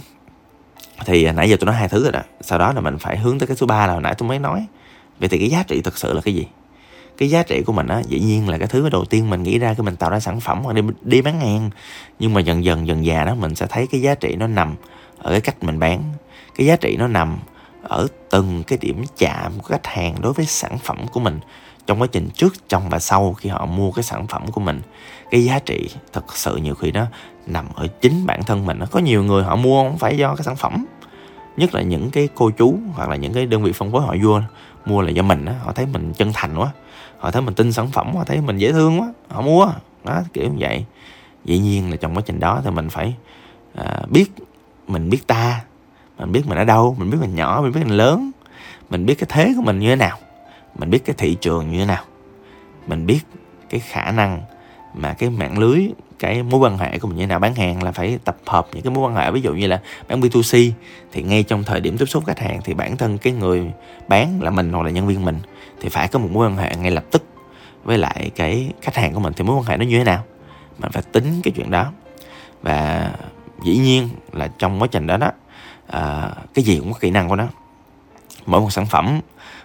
thì 1.06 1.24
à, 1.24 1.32
nãy 1.32 1.50
giờ 1.50 1.58
tôi 1.60 1.66
nói 1.66 1.76
hai 1.76 1.90
thứ 1.90 2.04
rồi 2.04 2.12
đó. 2.12 2.22
Sau 2.42 2.60
đó 2.60 2.74
là 2.74 2.82
mình 2.82 2.98
phải 2.98 3.18
hướng 3.18 3.40
tới 3.40 3.48
cái 3.48 3.58
số 3.58 3.68
ba 3.68 3.88
là 3.88 3.94
hồi 3.94 4.02
nãy 4.02 4.16
tôi 4.18 4.30
mới 4.30 4.40
nói. 4.40 4.66
Vậy 5.20 5.30
thì 5.30 5.38
cái 5.38 5.50
giá 5.50 5.64
trị 5.68 5.82
thực 5.82 5.98
sự 5.98 6.14
là 6.14 6.22
cái 6.22 6.36
gì? 6.36 6.48
Cái 7.18 7.30
giá 7.30 7.44
trị 7.44 7.62
của 7.66 7.74
mình 7.74 7.88
á, 7.88 8.02
dĩ 8.08 8.20
nhiên 8.20 8.50
là 8.50 8.58
cái 8.58 8.68
thứ 8.68 8.90
đầu 8.90 9.06
tiên 9.06 9.30
mình 9.30 9.44
nghĩ 9.44 9.60
ra 9.60 9.74
khi 9.74 9.84
mình 9.84 9.96
tạo 9.96 10.10
ra 10.10 10.20
sản 10.20 10.40
phẩm 10.40 10.62
hoặc 10.64 10.74
đi 10.74 10.82
đi 11.02 11.22
bán 11.22 11.40
hàng. 11.40 11.70
Nhưng 12.20 12.34
mà 12.34 12.42
dần 12.42 12.64
dần 12.64 12.88
dần 12.88 13.06
già 13.06 13.24
đó, 13.24 13.36
mình 13.36 13.56
sẽ 13.56 13.68
thấy 13.70 13.88
cái 13.88 14.02
giá 14.02 14.16
trị 14.16 14.36
nó 14.36 14.48
nằm 14.48 14.76
ở 15.18 15.32
cái 15.32 15.42
cách 15.42 15.64
mình 15.64 15.80
bán. 15.80 16.04
Cái 16.56 16.68
giá 16.68 16.76
trị 16.76 16.96
nó 17.00 17.08
nằm 17.08 17.38
ở 17.84 18.08
từng 18.30 18.64
cái 18.68 18.78
điểm 18.82 19.04
chạm 19.18 19.52
của 19.60 19.68
khách 19.68 19.88
hàng 19.88 20.16
đối 20.22 20.34
với 20.34 20.46
sản 20.46 20.78
phẩm 20.78 21.08
của 21.08 21.20
mình 21.20 21.40
trong 21.88 22.02
quá 22.02 22.08
trình 22.12 22.30
trước, 22.34 22.70
trong 22.70 22.90
và 22.90 23.00
sau 23.00 23.34
khi 23.34 23.50
họ 23.50 23.66
mua 23.66 23.92
cái 23.92 24.04
sản 24.04 24.28
phẩm 24.28 24.52
của 24.52 24.62
mình 24.62 24.82
cái 25.32 25.44
giá 25.44 25.60
trị 25.60 25.90
thật 26.14 26.38
sự 26.38 26.56
nhiều 26.56 26.76
khi 26.76 26.92
nó 26.92 27.06
nằm 27.48 27.66
ở 27.76 27.88
chính 28.02 28.26
bản 28.26 28.44
thân 28.44 28.66
mình. 28.66 28.80
Có 28.92 29.00
nhiều 29.00 29.24
người 29.24 29.44
họ 29.44 29.56
mua 29.56 29.84
không 29.84 29.98
phải 29.98 30.18
do 30.18 30.36
cái 30.36 30.44
sản 30.44 30.56
phẩm 30.56 30.86
nhất 31.58 31.76
là 31.76 31.82
những 31.82 32.12
cái 32.12 32.30
cô 32.36 32.52
chú 32.52 32.80
hoặc 32.94 33.10
là 33.10 33.16
những 33.16 33.34
cái 33.34 33.46
đơn 33.46 33.64
vị 33.64 33.72
phân 33.72 33.92
phối 33.92 34.02
họ 34.02 34.16
vua 34.24 34.42
mua 34.86 35.02
là 35.02 35.10
do 35.10 35.24
mình 35.24 35.46
á 35.46 35.54
họ 35.64 35.72
thấy 35.72 35.86
mình 35.86 36.14
chân 36.14 36.32
thành 36.34 36.58
quá 36.58 36.72
họ 37.18 37.32
thấy 37.32 37.42
mình 37.42 37.54
tin 37.54 37.72
sản 37.72 37.88
phẩm 37.88 38.16
họ 38.16 38.24
thấy 38.24 38.42
mình 38.42 38.58
dễ 38.58 38.72
thương 38.72 39.00
quá 39.00 39.14
họ 39.30 39.42
mua. 39.42 39.68
Đó 40.04 40.22
kiểu 40.34 40.50
như 40.50 40.58
vậy. 40.60 40.86
Dĩ 41.46 41.60
nhiên 41.60 41.92
là 41.92 41.96
trong 41.98 42.16
quá 42.16 42.22
trình 42.26 42.40
đó 42.40 42.62
thì 42.64 42.72
mình 42.72 42.90
phải 42.90 43.14
à, 43.76 44.00
biết 44.10 44.32
mình 44.88 45.10
biết 45.10 45.28
ta 45.28 45.62
mình 46.20 46.32
biết 46.32 46.48
mình 46.48 46.58
ở 46.58 46.64
đâu 46.64 46.96
mình 47.00 47.10
biết 47.10 47.18
mình 47.22 47.36
nhỏ 47.36 47.60
mình 47.64 47.72
biết 47.72 47.82
mình 47.84 47.98
lớn 47.98 48.32
mình 48.90 49.06
biết 49.06 49.16
cái 49.16 49.28
thế 49.30 49.54
của 49.56 49.62
mình 49.62 49.80
như 49.80 49.90
thế 49.90 49.96
nào 49.96 50.18
mình 50.76 50.90
biết 50.90 51.06
cái 51.06 51.16
thị 51.18 51.38
trường 51.42 51.72
như 51.72 51.80
thế 51.80 51.86
nào 51.86 52.04
mình 52.88 53.06
biết 53.06 53.20
cái 53.70 53.80
khả 53.80 54.12
năng 54.12 54.42
mà 54.94 55.14
cái 55.14 55.30
mạng 55.30 55.58
lưới 55.58 55.88
cái 56.20 56.44
mối 56.44 56.60
quan 56.60 56.78
hệ 56.78 57.00
của 57.00 57.08
mình 57.08 57.18
như 57.18 57.24
thế 57.24 57.28
nào 57.28 57.40
bán 57.40 57.56
hàng 57.56 57.84
là 57.84 57.92
phải 57.92 58.20
tập 58.24 58.38
hợp 58.46 58.68
những 58.74 58.84
cái 58.84 58.94
mối 58.94 59.10
quan 59.10 59.16
hệ 59.16 59.32
ví 59.32 59.42
dụ 59.42 59.54
như 59.54 59.68
là 59.68 59.82
bán 60.08 60.22
B2C 60.22 60.72
thì 61.12 61.24
ngay 61.24 61.44
trong 61.44 61.64
thời 61.64 61.80
điểm 61.80 61.98
tiếp 61.98 62.06
xúc 62.06 62.26
khách 62.26 62.40
hàng 62.40 62.60
thì 62.64 62.74
bản 62.74 62.98
thân 62.98 63.18
cái 63.18 63.34
người 63.34 63.72
bán 64.08 64.42
là 64.42 64.50
mình 64.50 64.74
hoặc 64.74 64.84
là 64.84 64.90
nhân 64.90 65.08
viên 65.08 65.26
mình 65.26 65.40
thì 65.82 65.90
phải 65.90 66.08
có 66.08 66.20
một 66.20 66.30
mối 66.32 66.48
quan 66.48 66.58
hệ 66.58 66.76
ngay 66.76 66.92
lập 66.92 67.04
tức 67.12 67.24
với 67.84 67.98
lại 67.98 68.32
cái 68.36 68.72
khách 68.82 68.96
hàng 68.96 69.14
của 69.14 69.20
mình. 69.20 69.34
Thì 69.34 69.44
mối 69.44 69.56
quan 69.56 69.66
hệ 69.66 69.78
nó 69.78 69.86
như 69.86 69.98
thế 69.98 70.04
nào? 70.04 70.24
Mình 70.80 70.92
phải 70.92 71.04
tính 71.12 71.42
cái 71.44 71.54
chuyện 71.56 71.72
đó. 71.72 71.92
Và 72.62 73.12
dĩ 73.64 73.78
nhiên 73.78 74.10
là 74.32 74.48
trong 74.48 74.82
quá 74.82 74.88
trình 74.92 75.08
đó 75.08 75.18
đó 75.18 75.32
à, 75.88 76.32
cái 76.54 76.66
gì 76.66 76.80
cũng 76.80 76.94
có 76.94 77.00
kỹ 77.00 77.12
năng 77.12 77.30
của 77.30 77.36
nó. 77.36 77.48
Mỗi 78.46 78.62
một 78.62 78.72
sản 78.72 78.86
phẩm 78.86 79.20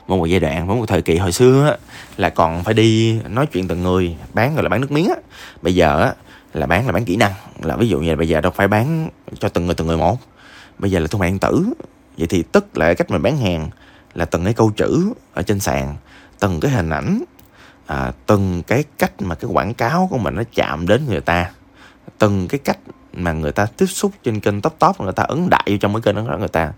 một 0.09 0.17
một 0.17 0.27
giai 0.27 0.41
đoạn 0.41 0.67
với 0.67 0.77
một 0.77 0.87
thời 0.89 1.03
kỳ 1.03 1.17
hồi 1.17 1.33
xưa 1.33 1.67
á, 1.71 1.77
là 2.17 2.31
còn 2.31 2.65
phải 2.65 2.75
đi 2.75 3.21
nói 3.29 3.47
chuyện 3.47 3.69
từng 3.69 3.83
người 3.83 4.17
bán 4.35 4.55
gọi 4.55 4.63
là 4.63 4.69
bán 4.69 4.81
nước 4.81 4.93
miếng 4.93 5.09
á. 5.09 5.17
Bây 5.63 5.75
giờ 5.75 6.01
á 6.03 6.15
là 6.55 6.67
bán 6.67 6.87
là 6.87 6.93
bán 6.93 7.05
kỹ 7.05 7.17
năng 7.17 7.33
là 7.63 7.77
ví 7.77 7.89
dụ 7.89 8.01
như 8.01 8.11
là 8.11 8.17
bây 8.17 8.29
giờ 8.29 8.41
đâu 8.41 8.53
phải 8.57 8.69
bán 8.69 9.09
cho 9.39 9.49
từng 9.49 9.67
người 9.67 9.75
từng 9.75 9.87
người 9.87 9.97
một. 9.97 10.19
Bây 10.79 10.91
giờ 10.91 11.01
là 11.01 11.07
thương 11.07 11.21
mại 11.21 11.31
điện 11.31 11.39
tử. 11.39 11.67
Vậy 12.19 12.27
thì 12.27 12.43
tức 12.53 12.79
là 12.79 12.95
cách 12.95 13.11
mình 13.11 13.23
bán 13.23 13.37
hàng 13.37 13.71
là 14.15 14.25
từng 14.25 14.45
cái 14.45 14.55
câu 14.55 14.71
chữ 14.77 15.13
ở 15.35 15.43
trên 15.43 15.61
sàn 15.61 15.97
từng 16.41 16.61
cái 16.61 16.71
hình 16.71 16.91
ảnh 16.91 17.25
à, 17.87 18.13
từng 18.27 18.63
cái 18.63 18.85
cách 18.99 19.13
mà 19.23 19.35
cái 19.35 19.51
quảng 19.53 19.75
cáo 19.75 20.09
của 20.11 20.19
mình 20.19 20.35
nó 20.35 20.43
chạm 20.55 20.87
đến 20.87 21.07
người 21.09 21.21
ta 21.21 21.51
từng 22.19 22.49
cái 22.49 22.59
cách 22.59 22.79
mà 23.17 23.33
người 23.33 23.53
ta 23.53 23.67
tiếp 23.67 23.87
xúc 23.87 24.13
trên 24.25 24.41
kênh 24.41 24.61
top 24.61 24.75
top 24.79 25.01
người 25.01 25.13
ta 25.13 25.23
ấn 25.23 25.51
đại 25.51 25.65
vô 25.67 25.77
trong 25.81 25.95
cái 25.95 26.01
kênh 26.01 26.27
đó 26.27 26.37
người 26.39 26.49
ta 26.49 26.73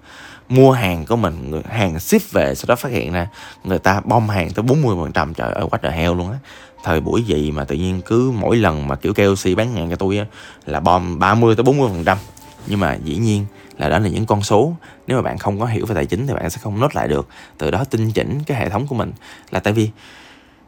mua 0.49 0.73
hàng 0.73 1.07
của 1.07 1.17
mình 1.17 1.51
người, 1.51 1.63
hàng 1.71 2.01
ship 2.01 2.33
về 2.33 2.55
sau 2.55 2.65
đó 2.69 2.77
phát 2.77 2.93
hiện 2.93 3.13
ra 3.13 3.29
người 3.65 3.79
ta 3.79 4.01
bom 4.05 4.29
hàng 4.29 4.51
tới 4.51 4.63
40 4.63 4.97
phần 5.03 5.13
trăm 5.13 5.35
trời 5.35 5.53
ơi 5.53 5.67
quá 5.71 5.79
trời 5.83 5.93
heo 5.93 6.15
luôn 6.15 6.31
á. 6.31 6.39
Thời 6.85 7.01
buổi 7.01 7.23
gì 7.23 7.51
mà 7.51 7.65
tự 7.65 7.77
nhiên 7.77 8.01
cứ 8.07 8.33
mỗi 8.35 8.57
lần 8.57 8.89
mà 8.89 8.97
kiểu 8.97 9.15
KOC 9.15 9.57
bán 9.57 9.75
hàng 9.75 9.91
cho 9.91 9.97
tôi 9.97 10.19
á, 10.19 10.25
là 10.67 10.81
bom 10.81 11.19
30 11.19 11.57
tới 11.57 11.65
40 11.65 11.89
phần 11.93 12.05
trăm. 12.05 12.19
Nhưng 12.67 12.81
mà 12.81 12.95
dĩ 13.05 13.17
nhiên 13.17 13.45
là 13.79 13.89
đó 13.89 13.99
là 13.99 14.09
những 14.09 14.27
con 14.27 14.43
số 14.43 14.73
nếu 15.07 15.17
mà 15.17 15.23
bạn 15.23 15.39
không 15.39 15.61
có 15.61 15.67
hiểu 15.67 15.87
về 15.87 15.95
tài 15.95 16.07
chính 16.07 16.27
thì 16.27 16.35
bạn 16.35 16.51
sẽ 16.51 16.59
không 16.63 16.81
nốt 16.81 16.95
lại 16.95 17.09
được. 17.09 17.29
Từ 17.59 17.71
đó 17.71 17.85
tinh 17.85 18.13
chỉnh 18.13 18.41
cái 18.47 18.59
hệ 18.59 18.69
thống 18.69 18.87
của 18.87 18.95
mình 18.95 19.13
là 19.51 19.61
tại 19.61 19.73
vì 19.73 19.91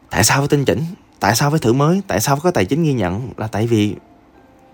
tại 0.09 0.23
sao 0.23 0.39
phải 0.39 0.47
tinh 0.47 0.65
chỉnh? 0.65 0.85
Tại 1.19 1.35
sao 1.35 1.49
phải 1.49 1.59
thử 1.59 1.73
mới? 1.73 2.01
Tại 2.07 2.19
sao 2.19 2.35
phải 2.35 2.41
có 2.43 2.51
tài 2.51 2.65
chính 2.65 2.83
ghi 2.83 2.93
nhận? 2.93 3.29
Là 3.37 3.47
tại 3.47 3.67
vì 3.67 3.95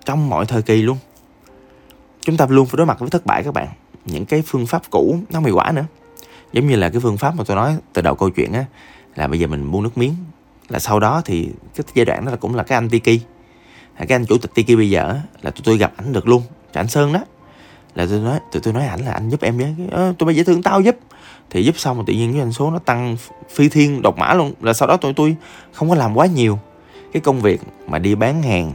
trong 0.07 0.29
mọi 0.29 0.45
thời 0.45 0.61
kỳ 0.61 0.81
luôn. 0.81 0.97
Chúng 2.21 2.37
ta 2.37 2.45
luôn 2.49 2.65
phải 2.65 2.77
đối 2.77 2.85
mặt 2.85 2.99
với 2.99 3.09
thất 3.09 3.25
bại 3.25 3.43
các 3.43 3.53
bạn. 3.53 3.67
Những 4.05 4.25
cái 4.25 4.43
phương 4.45 4.67
pháp 4.67 4.81
cũ 4.89 5.17
nó 5.29 5.39
hiệu 5.39 5.55
quả 5.55 5.71
nữa. 5.71 5.85
Giống 6.53 6.67
như 6.67 6.75
là 6.75 6.89
cái 6.89 6.99
phương 7.01 7.17
pháp 7.17 7.35
mà 7.35 7.43
tôi 7.47 7.57
nói 7.57 7.77
từ 7.93 8.01
đầu 8.01 8.15
câu 8.15 8.29
chuyện 8.29 8.53
á 8.53 8.65
là 9.15 9.27
bây 9.27 9.39
giờ 9.39 9.47
mình 9.47 9.71
buông 9.71 9.83
nước 9.83 9.97
miếng. 9.97 10.15
Là 10.69 10.79
sau 10.79 10.99
đó 10.99 11.21
thì 11.25 11.49
cái 11.75 11.85
giai 11.93 12.05
đoạn 12.05 12.25
đó 12.25 12.31
là 12.31 12.37
cũng 12.37 12.55
là 12.55 12.63
cái 12.63 12.77
anh 12.77 12.89
Tiki. 12.89 13.21
Cái 13.97 14.15
anh 14.15 14.25
chủ 14.25 14.37
tịch 14.37 14.51
Tiki 14.53 14.77
bây 14.77 14.89
giờ 14.89 15.19
là 15.41 15.51
tụi 15.51 15.61
tôi 15.63 15.77
gặp 15.77 15.93
ảnh 15.97 16.13
được 16.13 16.27
luôn. 16.27 16.43
Ảnh 16.73 16.87
Sơn 16.87 17.13
đó. 17.13 17.19
Là 17.95 18.05
tôi 18.09 18.19
nói 18.19 18.39
tụi 18.51 18.61
tôi 18.61 18.73
nói 18.73 18.85
ảnh 18.85 18.99
là 18.99 19.11
anh 19.11 19.29
giúp 19.29 19.41
em 19.41 19.57
với. 19.57 19.75
Ờ, 19.91 20.13
tôi 20.17 20.25
bây 20.25 20.35
giờ 20.35 20.43
thương 20.43 20.63
tao 20.63 20.81
giúp. 20.81 20.95
Thì 21.49 21.63
giúp 21.63 21.77
xong 21.77 21.97
mà 21.97 22.03
tự 22.07 22.13
nhiên 22.13 22.31
cái 22.31 22.41
doanh 22.41 22.53
số 22.53 22.71
nó 22.71 22.79
tăng 22.79 23.17
phi 23.49 23.69
thiên 23.69 24.01
độc 24.01 24.17
mã 24.17 24.33
luôn. 24.33 24.53
Là 24.61 24.73
sau 24.73 24.87
đó 24.87 24.97
tụi 24.97 25.13
tôi 25.13 25.35
không 25.73 25.89
có 25.89 25.95
làm 25.95 26.17
quá 26.17 26.25
nhiều 26.25 26.59
cái 27.13 27.21
công 27.21 27.41
việc 27.41 27.61
mà 27.87 27.99
đi 27.99 28.15
bán 28.15 28.43
hàng 28.43 28.71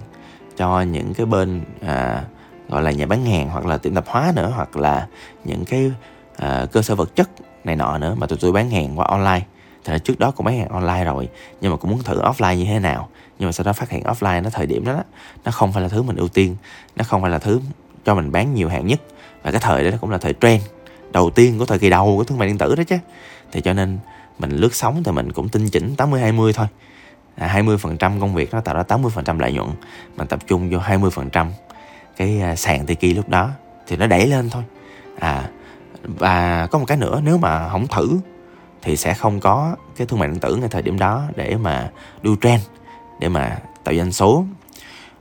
cho 0.57 0.81
những 0.81 1.15
cái 1.15 1.27
bên 1.27 1.61
à, 1.81 2.25
gọi 2.69 2.83
là 2.83 2.91
nhà 2.91 3.07
bán 3.07 3.25
hàng 3.25 3.49
hoặc 3.49 3.67
là 3.67 3.79
tiệm 3.79 3.95
tạp 3.95 4.09
hóa 4.09 4.33
nữa 4.37 4.53
hoặc 4.57 4.77
là 4.77 5.07
những 5.45 5.65
cái 5.65 5.93
à, 6.37 6.67
cơ 6.73 6.83
sở 6.83 6.95
vật 6.95 7.17
chất 7.17 7.31
này 7.65 7.77
nọ 7.77 7.99
nữa 7.99 8.15
mà 8.19 8.27
tụi 8.27 8.39
tôi 8.41 8.53
bán 8.53 8.71
hàng 8.71 8.99
qua 8.99 9.07
online. 9.07 9.43
Thì 9.85 9.95
trước 10.05 10.19
đó 10.19 10.31
cũng 10.31 10.47
bán 10.47 10.59
hàng 10.59 10.69
online 10.69 11.05
rồi 11.05 11.29
nhưng 11.61 11.71
mà 11.71 11.77
cũng 11.77 11.91
muốn 11.91 12.03
thử 12.03 12.21
offline 12.21 12.55
như 12.55 12.65
thế 12.65 12.79
nào. 12.79 13.09
Nhưng 13.39 13.49
mà 13.49 13.53
sau 13.53 13.65
đó 13.65 13.73
phát 13.73 13.91
hiện 13.91 14.03
offline 14.03 14.43
nó 14.43 14.51
thời 14.51 14.67
điểm 14.67 14.85
đó 14.85 15.03
nó 15.45 15.51
không 15.53 15.73
phải 15.73 15.83
là 15.83 15.89
thứ 15.89 16.03
mình 16.03 16.17
ưu 16.17 16.29
tiên. 16.29 16.57
Nó 16.97 17.05
không 17.05 17.23
phải 17.23 17.31
là 17.31 17.39
thứ 17.39 17.61
cho 18.05 18.15
mình 18.15 18.33
bán 18.33 18.55
nhiều 18.55 18.69
hàng 18.69 18.87
nhất. 18.87 19.01
Và 19.43 19.51
cái 19.51 19.61
thời 19.61 19.91
đó 19.91 19.97
cũng 20.01 20.11
là 20.11 20.19
thời 20.19 20.35
trend. 20.41 20.63
Đầu 21.13 21.31
tiên 21.31 21.59
của 21.59 21.67
thời 21.67 21.79
kỳ 21.79 21.91
đầu 21.91 22.17
của 22.17 22.25
thương 22.25 22.39
mại 22.39 22.49
điện 22.49 22.59
tử 22.59 22.75
đó 22.75 22.83
chứ. 22.89 22.97
Thì 23.53 23.61
cho 23.61 23.73
nên 23.73 23.99
mình 24.39 24.51
lướt 24.51 24.75
sóng 24.75 25.03
thì 25.05 25.13
mình 25.13 25.33
cũng 25.33 25.49
tinh 25.49 25.69
chỉnh 25.69 25.95
80 25.97 26.21
20 26.21 26.53
thôi. 26.53 26.67
À, 27.37 27.63
20% 27.63 28.21
công 28.21 28.35
việc 28.35 28.55
nó 28.55 28.61
tạo 28.61 28.75
ra 28.75 28.83
80% 28.83 29.39
lợi 29.39 29.53
nhuận. 29.53 29.69
Mình 30.17 30.29
tập 30.29 30.41
trung 30.47 30.71
vô 30.71 30.79
20% 30.79 31.47
cái 32.17 32.41
à, 32.41 32.57
sàn 32.57 32.87
Tiki 32.87 33.17
lúc 33.17 33.29
đó 33.29 33.51
thì 33.87 33.97
nó 33.97 34.07
đẩy 34.07 34.27
lên 34.27 34.51
thôi. 34.51 34.63
À 35.19 35.49
và 36.03 36.67
có 36.71 36.79
một 36.79 36.85
cái 36.89 36.97
nữa 36.97 37.21
nếu 37.25 37.39
mà 37.39 37.69
không 37.69 37.87
thử 37.87 38.19
thì 38.83 38.97
sẽ 38.97 39.15
không 39.15 39.41
có 39.41 39.77
cái 39.97 40.07
thương 40.07 40.21
mại 40.21 40.29
điện 40.29 40.41
tử 40.41 40.57
ngay 40.57 40.69
thời 40.69 40.83
điểm 40.83 40.99
đó 40.99 41.23
để 41.37 41.57
mà 41.57 41.91
đu 42.23 42.37
trend 42.37 42.63
để 43.21 43.29
mà 43.29 43.59
tạo 43.85 43.95
doanh 43.95 44.13
số. 44.13 44.45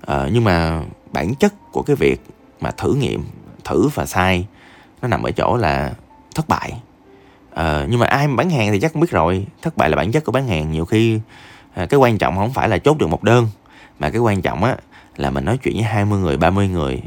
À, 0.07 0.27
nhưng 0.31 0.43
mà 0.43 0.81
bản 1.11 1.35
chất 1.35 1.53
của 1.71 1.81
cái 1.81 1.95
việc 1.95 2.21
mà 2.61 2.71
thử 2.71 2.93
nghiệm 2.93 3.23
thử 3.63 3.87
và 3.87 4.05
sai 4.05 4.47
nó 5.01 5.07
nằm 5.07 5.23
ở 5.23 5.31
chỗ 5.31 5.57
là 5.57 5.93
thất 6.35 6.47
bại. 6.47 6.81
À, 7.53 7.85
nhưng 7.89 7.99
mà 7.99 8.05
ai 8.05 8.27
mà 8.27 8.35
bán 8.35 8.49
hàng 8.49 8.71
thì 8.71 8.79
chắc 8.79 8.93
cũng 8.93 9.01
biết 9.01 9.11
rồi. 9.11 9.45
Thất 9.61 9.77
bại 9.77 9.89
là 9.89 9.95
bản 9.95 10.11
chất 10.11 10.25
của 10.25 10.31
bán 10.31 10.47
hàng. 10.47 10.71
Nhiều 10.71 10.85
khi 10.85 11.19
à, 11.73 11.85
cái 11.85 11.97
quan 11.97 12.17
trọng 12.17 12.35
không 12.35 12.53
phải 12.53 12.69
là 12.69 12.77
chốt 12.77 12.97
được 12.97 13.07
một 13.07 13.23
đơn 13.23 13.47
mà 13.99 14.09
cái 14.09 14.19
quan 14.19 14.41
trọng 14.41 14.63
á 14.63 14.75
là 15.17 15.29
mình 15.29 15.45
nói 15.45 15.57
chuyện 15.57 15.73
với 15.73 15.83
20 15.83 16.19
người, 16.19 16.37
30 16.37 16.67
người, 16.67 17.01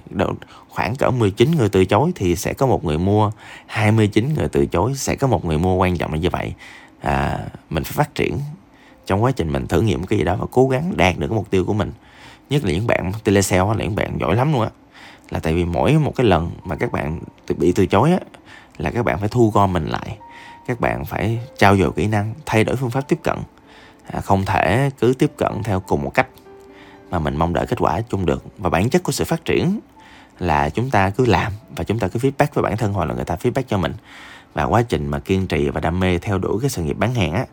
khoảng 0.69 0.97
cỡ 0.97 1.11
19 1.11 1.51
người 1.51 1.69
từ 1.69 1.85
chối 1.85 2.13
thì 2.15 2.37
sẽ 2.37 2.53
có 2.53 2.67
một 2.67 2.85
người 2.85 2.99
mua, 2.99 3.31
29 3.67 4.35
người 4.37 4.49
từ 4.49 4.67
chối 4.67 4.95
sẽ 4.95 5.17
có 5.17 5.27
một 5.27 5.45
người 5.45 5.59
mua 5.59 5.75
quan 5.75 5.97
trọng 5.97 6.13
là 6.13 6.19
như 6.19 6.31
vậy. 6.31 6.53
À, 7.01 7.39
mình 7.71 7.85
phải 7.85 7.93
phát 7.93 8.15
triển 8.15 8.39
trong 9.07 9.23
quá 9.25 9.31
trình 9.31 9.53
mình 9.53 9.67
thử 9.67 9.81
nghiệm 9.81 10.05
cái 10.05 10.19
gì 10.19 10.25
đó 10.25 10.37
và 10.41 10.47
cố 10.51 10.69
gắng 10.69 10.93
đạt 10.97 11.19
được 11.19 11.27
cái 11.29 11.37
mục 11.37 11.51
tiêu 11.51 11.65
của 11.65 11.73
mình. 11.73 11.93
Nhất 12.51 12.65
là 12.65 12.73
những 12.73 12.87
bạn 12.87 13.13
telesale 13.25 13.75
là 13.79 13.85
những 13.85 13.97
bạn 13.97 14.19
giỏi 14.21 14.37
lắm 14.37 14.53
luôn 14.53 14.63
á. 14.63 14.69
Là 15.31 15.39
tại 15.39 15.55
vì 15.55 15.65
mỗi 15.65 15.93
một 15.93 16.13
cái 16.17 16.27
lần 16.27 16.51
mà 16.65 16.77
các 16.77 16.93
bạn 16.93 17.21
bị 17.59 17.73
từ 17.73 17.87
chối 17.87 18.11
á 18.11 18.19
là 18.79 18.91
các 18.91 19.05
bạn 19.05 19.19
phải 19.19 19.29
thu 19.29 19.51
gom 19.55 19.73
mình 19.73 19.87
lại. 19.87 20.19
Các 20.67 20.81
bạn 20.81 21.05
phải 21.05 21.39
trao 21.59 21.77
dồi 21.77 21.93
kỹ 21.97 22.07
năng, 22.07 22.35
thay 22.47 22.65
đổi 22.65 22.77
phương 22.77 22.91
pháp 22.91 23.09
tiếp 23.09 23.19
cận. 23.23 23.39
À, 24.13 24.21
không 24.21 24.45
thể 24.45 24.91
cứ 25.01 25.15
tiếp 25.19 25.33
cận 25.37 25.63
theo 25.65 25.81
cùng 25.81 26.03
một 26.03 26.11
cách. 26.15 26.29
Mà 27.11 27.19
mình 27.19 27.37
mong 27.37 27.53
đợi 27.53 27.67
kết 27.67 27.79
quả 27.81 28.01
chung 28.01 28.27
được. 28.27 28.45
Và 28.59 28.71
bản 28.71 28.91
chất 28.91 29.03
của 29.03 29.13
sự 29.13 29.25
phát 29.25 29.45
triển 29.45 29.81
là 30.39 30.71
chúng 30.71 30.91
ta 30.91 31.11
cứ 31.11 31.27
làm 31.27 31.53
và 31.77 31.85
chúng 31.85 31.99
ta 31.99 32.09
cứ 32.09 32.21
feedback 32.21 32.47
với 32.55 32.63
bản 32.63 32.77
thân 32.77 32.93
hoặc 32.93 33.05
là 33.05 33.15
người 33.15 33.25
ta 33.25 33.37
feedback 33.43 33.63
cho 33.69 33.79
mình. 33.79 33.95
Và 34.55 34.65
quá 34.65 34.83
trình 34.83 35.09
mà 35.09 35.19
kiên 35.19 35.47
trì 35.47 35.69
và 35.69 35.81
đam 35.81 36.01
mê 36.01 36.19
theo 36.19 36.39
đuổi 36.39 36.61
cái 36.61 36.71
sự 36.71 36.83
nghiệp 36.83 36.97
bán 36.99 37.15
hàng 37.15 37.33
á 37.33 37.45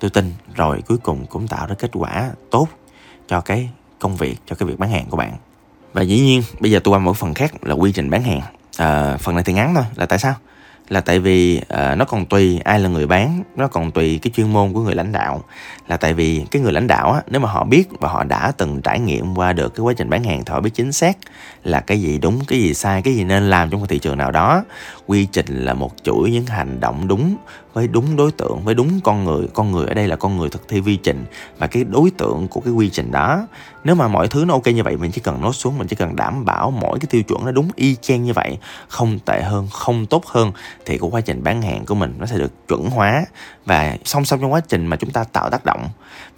tôi 0.00 0.10
tin 0.10 0.32
rồi 0.54 0.82
cuối 0.88 0.98
cùng 0.98 1.26
cũng 1.26 1.48
tạo 1.48 1.66
ra 1.66 1.74
kết 1.78 1.90
quả 1.92 2.30
tốt 2.50 2.68
cho 3.28 3.40
cái 3.40 3.70
công 3.98 4.16
việc 4.16 4.36
cho 4.46 4.56
cái 4.56 4.68
việc 4.68 4.78
bán 4.78 4.90
hàng 4.90 5.06
của 5.10 5.16
bạn. 5.16 5.32
Và 5.92 6.02
dĩ 6.02 6.20
nhiên 6.20 6.42
bây 6.60 6.70
giờ 6.70 6.80
tôi 6.84 6.94
qua 6.94 6.98
một 6.98 7.16
phần 7.16 7.34
khác 7.34 7.52
là 7.62 7.74
quy 7.74 7.92
trình 7.92 8.10
bán 8.10 8.22
hàng. 8.22 8.40
À, 8.76 9.16
phần 9.16 9.34
này 9.34 9.44
thì 9.44 9.52
ngắn 9.52 9.74
thôi 9.74 9.84
là 9.94 10.06
tại 10.06 10.18
sao? 10.18 10.34
Là 10.88 11.00
tại 11.00 11.18
vì 11.18 11.58
uh, 11.58 11.98
nó 11.98 12.04
còn 12.04 12.26
tùy 12.26 12.60
ai 12.64 12.80
là 12.80 12.88
người 12.88 13.06
bán 13.06 13.42
nó 13.56 13.66
còn 13.66 13.90
tùy 13.90 14.18
cái 14.22 14.30
chuyên 14.36 14.52
môn 14.52 14.72
của 14.72 14.80
người 14.80 14.94
lãnh 14.94 15.12
đạo. 15.12 15.44
Là 15.88 15.96
tại 15.96 16.14
vì 16.14 16.44
cái 16.50 16.62
người 16.62 16.72
lãnh 16.72 16.86
đạo 16.86 17.12
á 17.12 17.22
nếu 17.26 17.40
mà 17.40 17.48
họ 17.48 17.64
biết 17.64 17.88
và 18.00 18.08
họ 18.08 18.24
đã 18.24 18.52
từng 18.56 18.82
trải 18.82 19.00
nghiệm 19.00 19.34
qua 19.34 19.52
được 19.52 19.74
cái 19.74 19.80
quá 19.80 19.92
trình 19.96 20.10
bán 20.10 20.24
hàng 20.24 20.44
thì 20.44 20.52
họ 20.52 20.60
biết 20.60 20.70
chính 20.74 20.92
xác 20.92 21.16
là 21.64 21.80
cái 21.80 22.00
gì 22.00 22.18
đúng 22.18 22.44
cái 22.44 22.58
gì 22.60 22.74
sai 22.74 23.02
cái 23.02 23.14
gì 23.14 23.24
nên 23.24 23.50
làm 23.50 23.70
trong 23.70 23.80
một 23.80 23.86
thị 23.88 23.98
trường 23.98 24.18
nào 24.18 24.30
đó. 24.30 24.64
Quy 25.06 25.26
trình 25.32 25.64
là 25.64 25.74
một 25.74 25.92
chuỗi 26.02 26.30
những 26.30 26.46
hành 26.46 26.80
động 26.80 27.08
đúng 27.08 27.36
với 27.78 27.88
đúng 27.88 28.16
đối 28.16 28.32
tượng, 28.32 28.60
với 28.64 28.74
đúng 28.74 29.00
con 29.04 29.24
người 29.24 29.46
con 29.54 29.72
người 29.72 29.86
ở 29.86 29.94
đây 29.94 30.08
là 30.08 30.16
con 30.16 30.36
người 30.36 30.48
thực 30.48 30.68
thi 30.68 30.80
quy 30.80 30.96
trình. 30.96 31.24
Và 31.58 31.66
cái 31.66 31.84
đối 31.84 32.10
tượng 32.10 32.48
của 32.48 32.60
cái 32.60 32.72
quy 32.72 32.90
trình 32.90 33.10
đó, 33.10 33.46
nếu 33.84 33.94
mà 33.94 34.08
mọi 34.08 34.28
thứ 34.28 34.44
nó 34.44 34.54
ok 34.54 34.66
như 34.66 34.82
vậy, 34.82 34.96
mình 34.96 35.10
chỉ 35.10 35.20
cần 35.20 35.40
nốt 35.40 35.52
xuống, 35.52 35.78
mình 35.78 35.88
chỉ 35.88 35.96
cần 35.96 36.16
đảm 36.16 36.44
bảo 36.44 36.70
mỗi 36.70 36.98
cái 36.98 37.06
tiêu 37.10 37.22
chuẩn 37.22 37.44
nó 37.44 37.52
đúng 37.52 37.70
y 37.76 37.96
chang 38.00 38.24
như 38.24 38.32
vậy, 38.32 38.58
không 38.88 39.18
tệ 39.18 39.42
hơn, 39.42 39.68
không 39.72 40.06
tốt 40.06 40.26
hơn, 40.26 40.52
thì 40.86 40.98
cái 40.98 41.10
quá 41.10 41.20
trình 41.20 41.42
bán 41.44 41.62
hàng 41.62 41.84
của 41.86 41.94
mình 41.94 42.14
nó 42.18 42.26
sẽ 42.26 42.38
được 42.38 42.68
chuẩn 42.68 42.90
hóa. 42.90 43.24
Và 43.66 43.96
song 44.04 44.24
song 44.24 44.40
trong 44.40 44.52
quá 44.52 44.60
trình 44.68 44.86
mà 44.86 44.96
chúng 44.96 45.10
ta 45.10 45.24
tạo 45.24 45.50
tác 45.50 45.64
động 45.64 45.88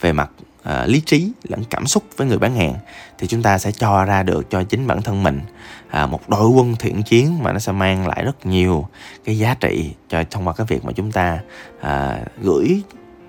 về 0.01 0.13
mặt 0.13 0.31
uh, 0.69 0.89
lý 0.89 1.01
trí 1.01 1.33
lẫn 1.49 1.65
cảm 1.71 1.87
xúc 1.87 2.05
với 2.17 2.27
người 2.27 2.39
bán 2.39 2.55
hàng 2.55 2.75
thì 3.19 3.27
chúng 3.27 3.43
ta 3.43 3.59
sẽ 3.59 3.73
cho 3.73 4.05
ra 4.05 4.23
được 4.23 4.51
cho 4.51 4.63
chính 4.63 4.87
bản 4.87 5.03
thân 5.03 5.23
mình 5.23 5.41
à, 5.91 6.07
một 6.07 6.29
đội 6.29 6.49
quân 6.49 6.77
thiện 6.79 7.03
chiến 7.03 7.43
mà 7.43 7.53
nó 7.53 7.59
sẽ 7.59 7.73
mang 7.73 8.07
lại 8.07 8.25
rất 8.25 8.47
nhiều 8.47 8.89
cái 9.25 9.39
giá 9.39 9.55
trị 9.55 9.95
cho 10.09 10.25
thông 10.31 10.49
qua 10.49 10.55
cái 10.55 10.67
việc 10.71 10.85
mà 10.85 10.93
chúng 10.93 11.13
ta 11.13 11.39
à, 11.81 12.21
gửi 12.43 12.83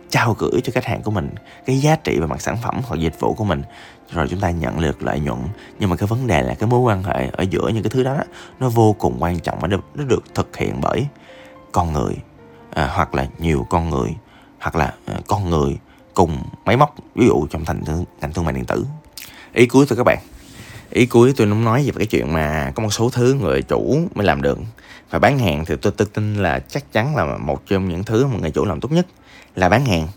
trao 0.10 0.36
gửi 0.40 0.62
cho 0.64 0.72
khách 0.74 0.86
hàng 0.86 1.02
của 1.02 1.12
mình 1.12 1.30
cái 1.66 1.78
giá 1.78 1.96
trị 1.96 2.20
về 2.20 2.28
mặt 2.28 2.42
sản 2.42 2.58
phẩm 2.64 2.82
hoặc 2.84 2.98
dịch 3.00 3.20
vụ 3.20 3.34
của 3.34 3.44
mình 3.44 3.64
rồi 4.12 4.28
chúng 4.30 4.40
ta 4.40 4.52
nhận 4.52 4.82
được 4.82 5.04
lợi 5.04 5.20
nhuận. 5.20 5.40
Nhưng 5.80 5.90
mà 5.90 5.96
cái 5.96 6.08
vấn 6.08 6.28
đề 6.28 6.42
là 6.42 6.54
cái 6.54 6.70
mối 6.70 6.80
quan 6.80 7.04
hệ 7.04 7.30
ở 7.32 7.44
giữa 7.50 7.70
những 7.74 7.84
cái 7.84 7.90
thứ 7.90 8.04
đó 8.04 8.18
nó 8.60 8.70
vô 8.70 8.96
cùng 9.00 9.16
quan 9.20 9.40
trọng 9.40 9.60
và 9.60 9.68
nó 9.68 10.04
được 10.04 10.24
thực 10.36 10.58
hiện 10.58 10.76
bởi 10.82 11.08
con 11.72 11.94
người 11.94 12.16
à, 12.74 12.90
hoặc 12.94 13.16
là 13.16 13.28
nhiều 13.40 13.68
con 13.70 13.90
người 13.90 14.16
hoặc 14.60 14.76
là 14.76 14.94
à, 15.06 15.14
con 15.28 15.50
người 15.50 15.78
cùng 16.14 16.38
máy 16.66 16.78
móc 16.78 16.96
ví 17.16 17.28
dụ 17.28 17.48
trong 17.50 17.66
thành 17.66 17.82
ngành 18.22 18.34
thương 18.34 18.46
mại 18.46 18.54
điện 18.54 18.66
tử. 18.66 18.86
Ý 19.54 19.66
cuối 19.66 19.86
thôi 19.90 19.98
các 19.98 20.04
bạn. 20.04 20.18
Ý 20.90 21.06
cuối 21.06 21.34
tôi 21.38 21.48
muốn 21.48 21.64
nói 21.64 21.84
về 21.86 21.92
cái 21.98 22.06
chuyện 22.06 22.34
mà 22.34 22.72
có 22.76 22.84
một 22.84 22.90
số 22.90 23.10
thứ 23.10 23.34
người 23.34 23.62
chủ 23.62 24.00
mới 24.16 24.26
làm 24.26 24.42
được. 24.42 24.60
Và 25.10 25.20
bán 25.20 25.40
hàng 25.40 25.66
thì 25.66 25.76
tôi, 25.82 25.94
tôi 25.98 26.08
tin 26.14 26.36
là 26.36 26.60
chắc 26.60 26.92
chắn 26.92 27.16
là 27.16 27.38
một 27.38 27.68
trong 27.68 27.90
những 27.90 28.04
thứ 28.04 28.28
mà 28.28 28.40
người 28.42 28.52
chủ 28.52 28.66
làm 28.66 28.80
tốt 28.80 28.92
nhất 28.92 29.08
là 29.56 29.70
bán 29.70 29.86
hàng 29.86 30.08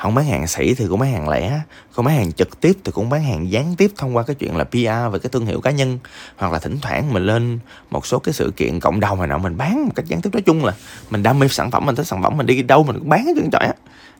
không 0.00 0.14
bán 0.14 0.24
hàng 0.24 0.46
sỉ 0.46 0.74
thì 0.74 0.86
cũng 0.88 1.00
bán 1.00 1.12
hàng 1.12 1.28
lẻ. 1.28 1.60
Không 1.90 2.04
bán 2.04 2.16
hàng 2.16 2.32
trực 2.32 2.60
tiếp 2.60 2.72
thì 2.84 2.92
cũng 2.92 3.08
bán 3.08 3.22
hàng 3.22 3.50
gián 3.50 3.74
tiếp 3.76 3.92
thông 3.96 4.16
qua 4.16 4.22
cái 4.22 4.36
chuyện 4.38 4.56
là 4.56 4.64
PR 4.64 5.12
và 5.12 5.18
cái 5.22 5.30
thương 5.32 5.46
hiệu 5.46 5.60
cá 5.60 5.70
nhân. 5.70 5.98
Hoặc 6.36 6.52
là 6.52 6.58
thỉnh 6.58 6.78
thoảng 6.82 7.12
mình 7.12 7.26
lên 7.26 7.58
một 7.90 8.06
số 8.06 8.18
cái 8.18 8.32
sự 8.32 8.52
kiện 8.56 8.80
cộng 8.80 9.00
đồng 9.00 9.18
này 9.18 9.28
nọ 9.28 9.38
mình 9.38 9.56
bán 9.56 9.84
một 9.86 9.92
cách 9.96 10.06
gián 10.06 10.20
tiếp. 10.20 10.30
Nói 10.32 10.42
chung 10.42 10.64
là 10.64 10.72
mình 11.10 11.22
đam 11.22 11.38
mê 11.38 11.48
sản 11.48 11.70
phẩm 11.70 11.86
mình 11.86 11.94
thích 11.94 12.06
sản 12.06 12.22
phẩm 12.22 12.36
mình 12.36 12.46
đi 12.46 12.62
đâu 12.62 12.84
mình 12.84 12.98
cũng 12.98 13.08
bán 13.08 13.26
hết 13.26 13.32
trơn 13.36 13.50
trọi 13.50 13.66
á. 13.66 13.72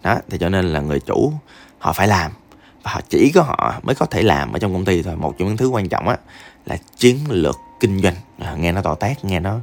Đó 0.03 0.19
thì 0.31 0.39
cho 0.39 0.49
nên 0.49 0.65
là 0.65 0.81
người 0.81 1.01
chủ 1.01 1.33
họ 1.79 1.93
phải 1.93 2.09
làm. 2.09 2.33
Và 2.83 2.91
họ 2.91 3.01
chỉ 3.09 3.33
có 3.35 3.43
họ 3.43 3.75
mới 3.83 3.95
có 3.95 4.07
thể 4.07 4.23
làm 4.23 4.53
ở 4.53 4.59
trong 4.59 4.73
công 4.73 4.85
ty 4.85 5.03
thôi. 5.03 5.17
Một 5.17 5.35
trong 5.39 5.49
những 5.49 5.57
thứ 5.57 5.69
quan 5.69 5.89
trọng 5.89 6.09
á 6.09 6.17
là 6.67 6.77
chiến 6.97 7.19
lược 7.29 7.57
kinh 7.81 8.03
doanh. 8.03 8.15
À, 8.39 8.55
nghe 8.55 8.73
nó 8.73 8.83
to 8.83 8.95
tát 8.95 9.25
nghe 9.25 9.41
nó 9.41 9.59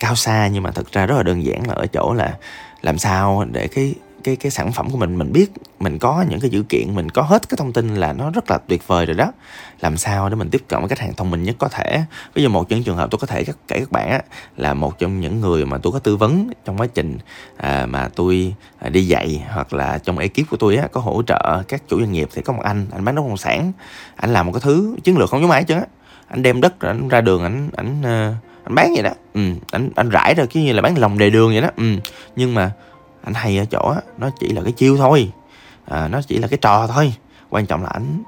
cao 0.00 0.16
xa 0.16 0.48
nhưng 0.52 0.62
mà 0.62 0.70
thực 0.70 0.92
ra 0.92 1.06
rất 1.06 1.16
là 1.16 1.22
đơn 1.22 1.44
giản 1.44 1.68
là 1.68 1.74
ở 1.74 1.86
chỗ 1.86 2.12
là 2.12 2.34
làm 2.82 2.98
sao 2.98 3.44
để 3.52 3.68
cái 3.68 3.94
cái 4.24 4.36
cái 4.36 4.50
sản 4.50 4.72
phẩm 4.72 4.90
của 4.90 4.96
mình 4.96 5.18
mình 5.18 5.32
biết 5.32 5.50
mình 5.80 5.98
có 5.98 6.24
những 6.28 6.40
cái 6.40 6.50
dữ 6.50 6.62
kiện 6.68 6.94
mình 6.94 7.10
có 7.10 7.22
hết 7.22 7.48
cái 7.48 7.56
thông 7.56 7.72
tin 7.72 7.94
là 7.94 8.12
nó 8.12 8.30
rất 8.30 8.50
là 8.50 8.58
tuyệt 8.58 8.86
vời 8.86 9.06
rồi 9.06 9.16
đó. 9.16 9.32
Làm 9.80 9.96
sao 9.96 10.28
để 10.28 10.34
mình 10.34 10.50
tiếp 10.50 10.62
cận 10.68 10.80
với 10.80 10.88
khách 10.88 10.98
hàng 10.98 11.14
thông 11.14 11.30
minh 11.30 11.42
nhất 11.42 11.56
có 11.58 11.68
thể? 11.68 12.04
Ví 12.34 12.42
dụ 12.42 12.48
một 12.48 12.70
những 12.70 12.82
trường 12.82 12.96
hợp 12.96 13.10
tôi 13.10 13.18
có 13.18 13.26
thể 13.26 13.44
kể 13.44 13.80
các 13.80 13.92
bạn 13.92 14.10
á, 14.10 14.20
là 14.56 14.74
một 14.74 14.98
trong 14.98 15.20
những 15.20 15.40
người 15.40 15.64
mà 15.64 15.78
tôi 15.78 15.92
có 15.92 15.98
tư 15.98 16.16
vấn 16.16 16.50
trong 16.64 16.76
quá 16.76 16.86
trình 16.94 17.18
à, 17.56 17.86
mà 17.86 18.08
tôi 18.14 18.54
à, 18.78 18.88
đi 18.88 19.06
dạy 19.06 19.42
hoặc 19.50 19.72
là 19.72 19.98
trong 19.98 20.18
ekip 20.18 20.50
của 20.50 20.56
tôi 20.56 20.76
á, 20.76 20.88
có 20.92 21.00
hỗ 21.00 21.22
trợ 21.22 21.62
các 21.68 21.82
chủ 21.88 22.00
doanh 22.00 22.12
nghiệp 22.12 22.28
thì 22.34 22.42
có 22.42 22.52
một 22.52 22.62
anh 22.62 22.86
anh 22.92 23.04
bán 23.04 23.14
bất 23.14 23.22
động 23.28 23.36
sản 23.36 23.72
anh 24.16 24.32
làm 24.32 24.46
một 24.46 24.52
cái 24.52 24.60
thứ 24.60 24.96
chiến 25.04 25.18
lược 25.18 25.30
không 25.30 25.40
giống 25.40 25.50
ai 25.50 25.64
chứ 25.64 25.74
anh 26.28 26.42
đem 26.42 26.60
đất 26.60 26.80
rồi 26.80 26.92
anh 26.92 27.08
ra 27.08 27.20
đường 27.20 27.42
anh 27.42 27.70
anh 27.76 28.02
ờ, 28.02 28.34
anh 28.64 28.74
bán 28.74 28.92
vậy 28.94 29.02
đó. 29.02 29.10
Ừ, 29.34 29.40
anh 29.70 29.90
anh 29.94 30.08
rải 30.08 30.34
rồi 30.34 30.46
cái 30.46 30.62
như 30.62 30.72
là 30.72 30.82
bán 30.82 30.98
lòng 30.98 31.18
đề 31.18 31.30
đường 31.30 31.52
vậy 31.52 31.60
đó. 31.60 31.68
Ừ. 31.76 31.84
nhưng 32.36 32.54
mà 32.54 32.72
anh 33.24 33.34
hay 33.34 33.58
ở 33.58 33.64
chỗ 33.64 33.94
nó 34.18 34.30
chỉ 34.40 34.48
là 34.48 34.62
cái 34.62 34.72
chiêu 34.72 34.96
thôi. 34.96 35.32
À, 35.86 36.08
nó 36.08 36.20
chỉ 36.22 36.38
là 36.38 36.48
cái 36.48 36.58
trò 36.62 36.86
thôi. 36.86 37.14
Quan 37.50 37.66
trọng 37.66 37.82
là 37.82 37.88
ảnh 37.88 38.22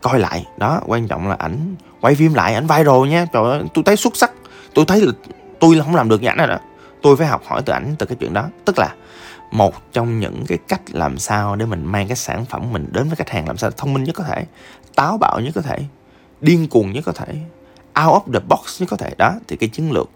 coi 0.00 0.18
lại. 0.18 0.46
Đó 0.56 0.80
quan 0.86 1.08
trọng 1.08 1.28
là 1.28 1.34
ảnh 1.34 1.74
quay 2.00 2.14
phim 2.14 2.34
lại 2.34 2.54
ảnh 2.54 2.66
viral 2.66 3.08
nha 3.08 3.26
trời 3.32 3.42
ơi 3.44 3.62
tôi 3.74 3.84
thấy 3.84 3.96
xuất 3.96 4.16
sắc. 4.16 4.30
Tôi 4.74 4.84
thấy 4.84 5.00
là 5.00 5.12
tôi 5.60 5.76
là 5.76 5.84
không 5.84 5.94
làm 5.94 6.08
được 6.08 6.22
như 6.22 6.28
ảnh 6.28 6.38
rồi 6.38 6.46
đó. 6.46 6.58
Tôi 7.02 7.16
phải 7.16 7.26
học 7.26 7.42
hỏi 7.46 7.62
từ 7.66 7.72
ảnh 7.72 7.94
từ 7.98 8.06
cái 8.06 8.16
chuyện 8.20 8.32
đó. 8.32 8.48
Tức 8.64 8.78
là 8.78 8.94
một 9.52 9.92
trong 9.92 10.20
những 10.20 10.44
cái 10.48 10.58
cách 10.68 10.80
làm 10.90 11.18
sao 11.18 11.56
để 11.56 11.66
mình 11.66 11.84
mang 11.84 12.08
cái 12.08 12.16
sản 12.16 12.44
phẩm 12.44 12.72
mình 12.72 12.88
đến 12.92 13.08
với 13.08 13.16
khách 13.16 13.30
hàng 13.30 13.46
làm 13.46 13.56
sao 13.56 13.70
thông 13.70 13.94
minh 13.94 14.04
nhất 14.04 14.14
có 14.14 14.24
thể 14.24 14.44
táo 14.94 15.18
bạo 15.18 15.40
nhất 15.40 15.52
có 15.54 15.60
thể 15.60 15.78
điên 16.40 16.68
cuồng 16.68 16.92
nhất 16.92 17.04
có 17.06 17.12
thể 17.12 17.34
out 18.06 18.22
of 18.22 18.32
the 18.32 18.40
box 18.48 18.80
nhất 18.80 18.86
có 18.90 18.96
thể. 18.96 19.14
Đó 19.18 19.34
thì 19.48 19.56
cái 19.56 19.68
chiến 19.68 19.92
lược 19.92 20.10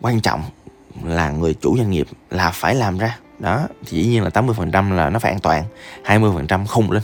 quan 0.00 0.20
trọng 0.20 0.42
là 1.04 1.30
người 1.30 1.54
chủ 1.54 1.76
doanh 1.76 1.90
nghiệp 1.90 2.06
là 2.30 2.50
phải 2.50 2.74
làm 2.74 2.98
ra 2.98 3.18
đó 3.42 3.68
thì 3.86 4.02
dĩ 4.02 4.08
nhiên 4.08 4.22
là 4.22 4.30
80% 4.30 4.94
là 4.94 5.10
nó 5.10 5.18
phải 5.18 5.32
an 5.32 5.40
toàn 5.40 5.64
20% 6.04 6.66
khùng 6.66 6.90
lên 6.90 7.02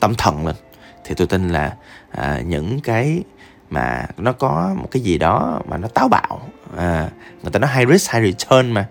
tâm 0.00 0.14
thần 0.14 0.46
lên. 0.46 0.56
Thì 1.04 1.14
tôi 1.14 1.26
tin 1.26 1.48
là 1.48 1.76
à, 2.10 2.40
những 2.46 2.80
cái 2.80 3.22
mà 3.70 4.06
nó 4.16 4.32
có 4.32 4.74
một 4.78 4.88
cái 4.90 5.02
gì 5.02 5.18
đó 5.18 5.60
mà 5.68 5.76
nó 5.76 5.88
táo 5.88 6.08
bạo 6.08 6.40
à, 6.76 7.08
người 7.42 7.52
ta 7.52 7.58
nói 7.58 7.70
high 7.76 7.88
risk 7.88 8.12
high 8.12 8.24
return 8.24 8.70
mà 8.70 8.86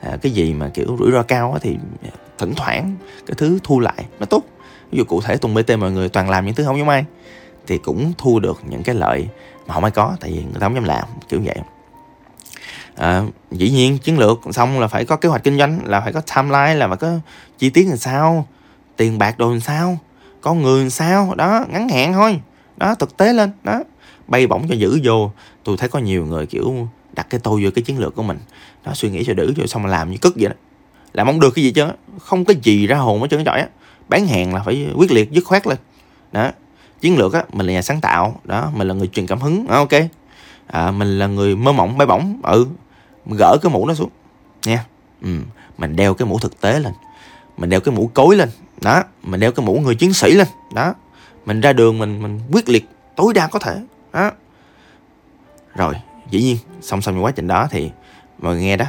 à, 0.00 0.16
cái 0.22 0.32
gì 0.32 0.54
mà 0.54 0.70
kiểu 0.74 0.96
rủi 0.98 1.12
ro 1.12 1.22
cao 1.22 1.58
thì 1.60 1.78
thỉnh 2.38 2.52
thoảng 2.56 2.96
cái 3.26 3.34
thứ 3.36 3.58
thu 3.62 3.80
lại 3.80 4.04
nó 4.20 4.26
tốt. 4.26 4.42
Ví 4.90 4.98
dụ 4.98 5.04
cụ 5.04 5.20
thể 5.20 5.36
tuần 5.36 5.54
bt 5.54 5.70
mọi 5.78 5.90
người 5.90 6.08
toàn 6.08 6.30
làm 6.30 6.46
những 6.46 6.54
thứ 6.54 6.64
không 6.64 6.78
giống 6.78 6.88
ai 6.88 7.04
thì 7.66 7.78
cũng 7.78 8.12
thu 8.18 8.40
được 8.40 8.60
những 8.68 8.82
cái 8.82 8.94
lợi 8.94 9.28
mà 9.66 9.74
không 9.74 9.84
ai 9.84 9.90
có 9.90 10.16
tại 10.20 10.30
vì 10.30 10.42
người 10.42 10.60
ta 10.60 10.60
không 10.60 10.74
dám 10.74 10.84
làm 10.84 11.04
kiểu 11.28 11.40
vậy 11.44 11.56
à, 12.96 13.22
dĩ 13.50 13.70
nhiên 13.70 13.98
chiến 13.98 14.18
lược 14.18 14.40
xong 14.52 14.80
là 14.80 14.86
phải 14.86 15.04
có 15.04 15.16
kế 15.16 15.28
hoạch 15.28 15.44
kinh 15.44 15.58
doanh 15.58 15.80
là 15.84 16.00
phải 16.00 16.12
có 16.12 16.20
timeline 16.20 16.74
là 16.74 16.88
phải 16.88 16.96
có 16.96 17.18
chi 17.58 17.70
tiết 17.70 17.88
làm 17.88 17.96
sao 17.96 18.46
tiền 18.96 19.18
bạc 19.18 19.38
đồ 19.38 19.50
làm 19.50 19.60
sao 19.60 19.98
con 20.40 20.62
người 20.62 20.80
làm 20.80 20.90
sao 20.90 21.34
đó 21.36 21.64
ngắn 21.70 21.88
hạn 21.88 22.12
thôi. 22.12 22.40
Đó 22.76 22.94
thực 22.94 23.16
tế 23.16 23.32
lên 23.32 23.50
đó. 23.62 23.82
Bay 24.26 24.46
bổng 24.46 24.68
cho 24.68 24.74
giữ 24.74 25.00
vô 25.04 25.30
tôi 25.64 25.76
thấy 25.76 25.88
có 25.88 25.98
nhiều 25.98 26.26
người 26.26 26.46
kiểu 26.46 26.88
đặt 27.12 27.26
cái 27.30 27.40
tôi 27.44 27.64
vô 27.64 27.70
cái 27.74 27.82
chiến 27.82 27.98
lược 27.98 28.14
của 28.14 28.22
mình. 28.22 28.38
Nó 28.84 28.94
suy 28.94 29.10
nghĩ 29.10 29.24
cho 29.24 29.34
đữ 29.34 29.54
rồi 29.56 29.66
xong 29.66 29.82
mà 29.82 29.88
làm 29.88 30.10
như 30.10 30.18
cất 30.18 30.32
vậy 30.36 30.48
đó. 30.48 30.54
Làm 31.12 31.26
không 31.26 31.40
được 31.40 31.54
cái 31.54 31.64
gì 31.64 31.72
chứ 31.72 31.86
không 32.20 32.44
có 32.44 32.54
gì 32.62 32.86
ra 32.86 32.96
hồn 32.96 33.20
hết 33.20 33.26
trơn 33.30 33.44
trọi 33.44 33.60
á. 33.60 33.66
Bán 34.08 34.26
hàng 34.26 34.54
là 34.54 34.62
phải 34.62 34.88
quyết 34.96 35.12
liệt 35.12 35.32
dứt 35.32 35.44
khoát 35.44 35.66
lên. 35.66 35.78
Đó 36.32 36.50
chiến 37.00 37.18
lược 37.18 37.32
á 37.32 37.44
mình 37.52 37.66
là 37.66 37.72
nhà 37.72 37.82
sáng 37.82 38.00
tạo 38.00 38.40
đó 38.44 38.70
mình 38.74 38.88
là 38.88 38.94
người 38.94 39.06
truyền 39.06 39.26
cảm 39.26 39.40
hứng 39.40 39.66
à, 39.68 39.76
ok. 39.76 39.92
À, 40.66 40.90
mình 40.90 41.18
là 41.18 41.26
người 41.26 41.56
mơ 41.56 41.72
mộng 41.72 41.98
bay 41.98 42.06
bổng 42.06 42.40
ừ 42.42 42.66
gỡ 43.26 43.58
cái 43.62 43.72
mũ 43.72 43.86
nó 43.86 43.94
xuống. 43.94 44.10
Nha. 44.66 44.84
Ừ. 45.22 45.38
mình 45.78 45.96
đeo 45.96 46.14
cái 46.14 46.28
mũ 46.28 46.38
thực 46.38 46.60
tế 46.60 46.78
lên. 46.78 46.92
Mình 47.56 47.70
đeo 47.70 47.80
cái 47.80 47.94
mũ 47.94 48.10
cối 48.14 48.36
lên. 48.36 48.48
Đó 48.80 49.02
mình 49.22 49.40
đeo 49.40 49.52
cái 49.52 49.66
mũ 49.66 49.80
người 49.80 49.94
chiến 49.94 50.12
sĩ 50.12 50.34
lên. 50.34 50.46
Đó 50.74 50.94
mình 51.46 51.60
ra 51.60 51.72
đường 51.72 51.98
mình 51.98 52.22
mình 52.22 52.40
quyết 52.52 52.68
liệt 52.68 52.88
tối 53.16 53.34
đa 53.34 53.46
có 53.46 53.58
thể. 53.58 53.80
Đó. 54.12 54.30
Rồi 55.74 55.94
dĩ 56.30 56.42
nhiên 56.42 56.56
song 56.80 57.02
song 57.02 57.24
quá 57.24 57.30
trình 57.30 57.46
đó 57.46 57.68
thì 57.70 57.90
mọi 58.38 58.54
người 58.54 58.62
nghe 58.62 58.76
đó 58.76 58.86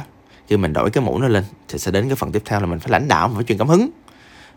khi 0.48 0.56
mình 0.56 0.72
đổi 0.72 0.90
cái 0.90 1.04
mũ 1.04 1.18
nó 1.18 1.28
lên 1.28 1.44
thì 1.68 1.78
sẽ 1.78 1.90
đến 1.90 2.08
cái 2.08 2.16
phần 2.16 2.32
tiếp 2.32 2.42
theo 2.44 2.60
là 2.60 2.66
mình 2.66 2.78
phải 2.78 2.90
lãnh 2.90 3.08
đạo 3.08 3.28
mình 3.28 3.36
phải 3.36 3.44
truyền 3.44 3.58
cảm 3.58 3.68
hứng. 3.68 3.90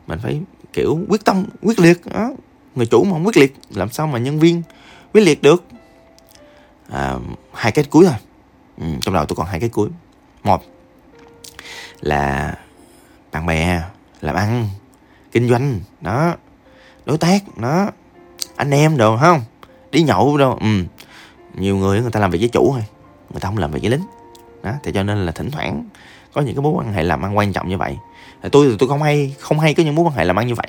Mình 0.07 0.19
phải 0.23 0.41
kiểu 0.73 0.99
quyết 1.09 1.25
tâm 1.25 1.45
quyết 1.61 1.79
liệt. 1.79 2.01
Đó 2.05 2.31
người 2.75 2.85
chủ 2.85 3.03
mà 3.03 3.11
không 3.11 3.25
quyết 3.25 3.37
liệt 3.37 3.55
làm 3.69 3.89
sao 3.89 4.07
mà 4.07 4.19
nhân 4.19 4.39
viên 4.39 4.61
quyết 5.13 5.21
liệt 5.21 5.41
được? 5.41 5.63
À, 6.89 7.15
hai 7.53 7.71
cái 7.71 7.85
cuối 7.89 8.05
thôi 8.05 8.15
ừ, 8.79 8.85
trong 9.01 9.13
đầu 9.13 9.25
tôi 9.25 9.35
còn 9.35 9.47
hai 9.47 9.59
cái 9.59 9.69
cuối. 9.69 9.89
Một 10.43 10.63
là 12.01 12.55
bạn 13.31 13.45
bè 13.45 13.81
làm 14.21 14.35
ăn 14.35 14.69
kinh 15.31 15.49
doanh 15.49 15.79
đó. 16.01 16.35
Đối 17.05 17.17
tác 17.17 17.57
đó. 17.57 17.91
Anh 18.55 18.71
em 18.71 18.97
đồ 18.97 19.17
không? 19.17 19.41
Đi 19.91 20.01
nhậu 20.01 20.37
đâu 20.37 20.57
ừ. 20.61 20.83
Nhiều 21.55 21.77
người 21.77 22.01
người 22.01 22.11
ta 22.11 22.19
làm 22.19 22.31
việc 22.31 22.39
với 22.39 22.49
chủ 22.49 22.71
thôi 22.71 22.83
người 23.29 23.39
ta 23.39 23.47
không 23.47 23.57
làm 23.57 23.71
việc 23.71 23.79
với 23.81 23.91
lính 23.91 24.03
đó. 24.63 24.71
Thì 24.83 24.91
cho 24.91 25.03
nên 25.03 25.25
là 25.25 25.31
thỉnh 25.31 25.51
thoảng 25.51 25.83
có 26.33 26.41
những 26.41 26.55
cái 26.55 26.63
mối 26.63 26.73
quan 26.75 26.93
hệ 26.93 27.03
làm 27.03 27.25
ăn 27.25 27.37
quan 27.37 27.53
trọng 27.53 27.69
như 27.69 27.77
vậy. 27.77 27.97
Tôi 28.51 28.67
thì 28.69 28.75
tôi 28.79 28.89
không 28.89 29.01
hay 29.01 29.35
không 29.39 29.59
hay 29.59 29.73
có 29.73 29.83
những 29.83 29.95
mối 29.95 30.05
quan 30.05 30.13
hệ 30.13 30.25
làm 30.25 30.39
ăn 30.39 30.47
như 30.47 30.55
vậy. 30.55 30.67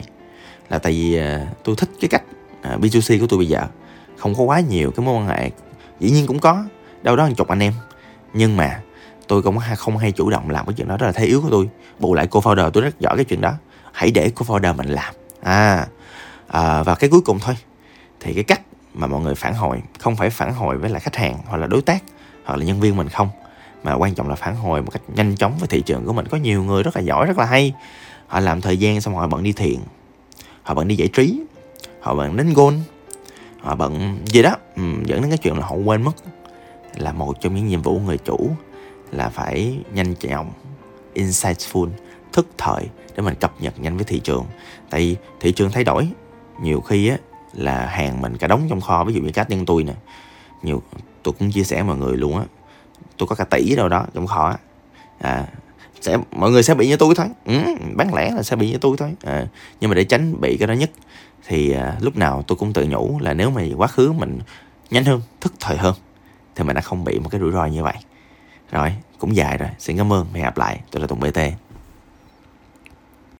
Là 0.68 0.78
tại 0.78 0.92
vì 0.92 1.16
à, 1.16 1.46
tôi 1.64 1.76
thích 1.78 1.88
cái 2.00 2.08
cách 2.08 2.22
à, 2.62 2.76
B2C 2.80 3.20
của 3.20 3.26
tôi 3.26 3.38
bây 3.38 3.48
giờ. 3.48 3.66
Không 4.16 4.34
có 4.34 4.44
quá 4.44 4.60
nhiều 4.60 4.90
cái 4.96 5.06
mối 5.06 5.14
quan 5.14 5.26
hệ 5.26 5.50
dĩ 6.00 6.10
nhiên 6.10 6.26
cũng 6.26 6.38
có 6.38 6.64
đâu 7.02 7.16
đó 7.16 7.24
hàng 7.24 7.34
chục 7.34 7.48
anh 7.48 7.62
em 7.62 7.72
nhưng 8.32 8.56
mà 8.56 8.80
tôi 9.28 9.42
cũng 9.42 9.58
không 9.76 9.98
hay 9.98 10.12
chủ 10.12 10.30
động 10.30 10.50
làm 10.50 10.66
cái 10.66 10.74
chuyện 10.76 10.88
đó 10.88 10.96
rất 10.96 11.06
là 11.06 11.12
thế 11.12 11.24
yếu 11.24 11.40
của 11.40 11.48
tôi. 11.50 11.68
Bù 11.98 12.14
lại 12.14 12.26
cô 12.30 12.40
founder 12.40 12.70
tôi 12.70 12.82
rất 12.82 13.00
giỏi 13.00 13.16
cái 13.16 13.24
chuyện 13.24 13.40
đó. 13.40 13.52
Hãy 13.92 14.10
để 14.10 14.30
cô 14.34 14.46
founder 14.46 14.76
mình 14.76 14.88
làm. 14.88 15.14
À, 15.42 15.86
à 16.48 16.82
và 16.82 16.94
cái 16.94 17.10
cuối 17.10 17.20
cùng 17.20 17.38
thôi. 17.38 17.54
Thì 18.20 18.34
cái 18.34 18.44
cách 18.44 18.60
mà 18.94 19.06
mọi 19.06 19.20
người 19.20 19.34
phản 19.34 19.54
hồi 19.54 19.82
không 19.98 20.16
phải 20.16 20.30
phản 20.30 20.52
hồi 20.52 20.78
với 20.78 20.90
lại 20.90 21.00
khách 21.00 21.16
hàng 21.16 21.38
hoặc 21.46 21.56
là 21.56 21.66
đối 21.66 21.82
tác 21.82 22.02
hoặc 22.44 22.56
là 22.56 22.64
nhân 22.64 22.80
viên 22.80 22.96
mình 22.96 23.08
không 23.08 23.28
mà 23.82 23.94
quan 23.94 24.14
trọng 24.14 24.28
là 24.28 24.34
phản 24.34 24.56
hồi 24.56 24.82
một 24.82 24.90
cách 24.90 25.02
nhanh 25.14 25.36
chóng 25.36 25.56
với 25.58 25.68
thị 25.68 25.82
trường 25.86 26.06
của 26.06 26.12
mình. 26.12 26.26
Có 26.26 26.38
nhiều 26.38 26.64
người 26.64 26.82
rất 26.82 26.96
là 26.96 27.02
giỏi 27.02 27.26
rất 27.26 27.38
là 27.38 27.44
hay. 27.44 27.72
Họ 28.26 28.40
làm 28.40 28.60
thời 28.60 28.76
gian 28.76 29.00
xong 29.00 29.14
họ 29.14 29.26
bận 29.26 29.42
đi 29.42 29.52
thiền 29.52 29.76
họ 30.62 30.74
bận 30.74 30.88
đi 30.88 30.96
giải 30.96 31.08
trí 31.08 31.40
họ 32.00 32.14
bận 32.14 32.36
đánh 32.36 32.54
gôn 32.54 32.74
họ 33.60 33.74
bận 33.74 34.18
gì 34.26 34.42
đó. 34.42 34.56
Ừ, 34.76 34.82
dẫn 35.04 35.20
đến 35.20 35.30
cái 35.30 35.38
chuyện 35.38 35.58
là 35.58 35.66
họ 35.66 35.74
quên 35.74 36.02
mất 36.02 36.12
là 37.00 37.12
một 37.12 37.40
trong 37.40 37.54
những 37.54 37.66
nhiệm 37.66 37.82
vụ 37.82 37.98
người 37.98 38.18
chủ 38.18 38.50
là 39.12 39.28
phải 39.28 39.78
nhanh 39.92 40.14
chóng 40.14 40.52
insightful 41.14 41.88
thức 42.32 42.46
thời 42.58 42.84
để 43.16 43.22
mình 43.22 43.34
cập 43.34 43.60
nhật 43.60 43.80
nhanh 43.80 43.96
với 43.96 44.04
thị 44.04 44.20
trường. 44.20 44.46
Tại 44.90 45.00
vì 45.00 45.16
thị 45.40 45.52
trường 45.52 45.70
thay 45.70 45.84
đổi 45.84 46.08
nhiều 46.62 46.80
khi 46.80 47.08
á 47.08 47.16
là 47.54 47.86
hàng 47.86 48.20
mình 48.20 48.36
cả 48.36 48.46
đống 48.46 48.66
trong 48.70 48.80
kho 48.80 49.04
ví 49.04 49.14
dụ 49.14 49.20
như 49.20 49.32
cá 49.32 49.44
nhân 49.48 49.66
tôi 49.66 49.82
nè 49.82 49.94
nhiều 50.62 50.82
tôi 51.22 51.34
cũng 51.38 51.50
chia 51.50 51.64
sẻ 51.64 51.82
mọi 51.82 51.96
người 51.96 52.16
luôn 52.16 52.38
á 52.38 52.44
tôi 53.16 53.26
có 53.26 53.34
cả 53.34 53.44
tỷ 53.44 53.76
đâu 53.76 53.88
đó 53.88 54.06
trong 54.14 54.26
kho 54.26 54.48
á. 54.48 54.56
À 55.18 55.46
sẽ 56.00 56.18
mọi 56.30 56.50
người 56.50 56.62
sẽ 56.62 56.74
bị 56.74 56.88
như 56.88 56.96
tôi 56.96 57.14
thôi. 57.14 57.26
Ừ, 57.44 57.58
bán 57.94 58.14
lẻ 58.14 58.30
là 58.30 58.42
sẽ 58.42 58.56
bị 58.56 58.70
như 58.70 58.78
tôi 58.78 58.96
thôi. 58.96 59.14
À, 59.24 59.46
nhưng 59.80 59.90
mà 59.90 59.94
để 59.94 60.04
tránh 60.04 60.40
bị 60.40 60.56
cái 60.56 60.68
đó 60.68 60.72
nhất 60.72 60.90
thì 61.46 61.72
à, 61.72 61.96
lúc 62.00 62.16
nào 62.16 62.44
tôi 62.46 62.56
cũng 62.56 62.72
tự 62.72 62.86
nhủ 62.86 63.18
là 63.20 63.34
nếu 63.34 63.50
mà 63.50 63.62
quá 63.76 63.86
khứ 63.86 64.12
mình 64.12 64.38
nhanh 64.90 65.04
hơn 65.04 65.20
thức 65.40 65.52
thời 65.60 65.76
hơn 65.76 65.94
thì 66.54 66.64
mình 66.64 66.74
đã 66.74 66.80
không 66.80 67.04
bị 67.04 67.18
một 67.18 67.28
cái 67.28 67.40
rủi 67.40 67.52
ro 67.52 67.64
như 67.64 67.82
vậy. 67.82 67.96
Rồi, 68.70 68.94
cũng 69.18 69.36
dài 69.36 69.58
rồi. 69.58 69.68
Xin 69.78 69.96
cảm 69.96 70.12
ơn. 70.12 70.26
Hẹn 70.32 70.44
gặp 70.44 70.58
lại. 70.58 70.80
Tôi 70.90 71.00
là 71.00 71.06
tùng 71.06 71.20
bt 71.20 71.38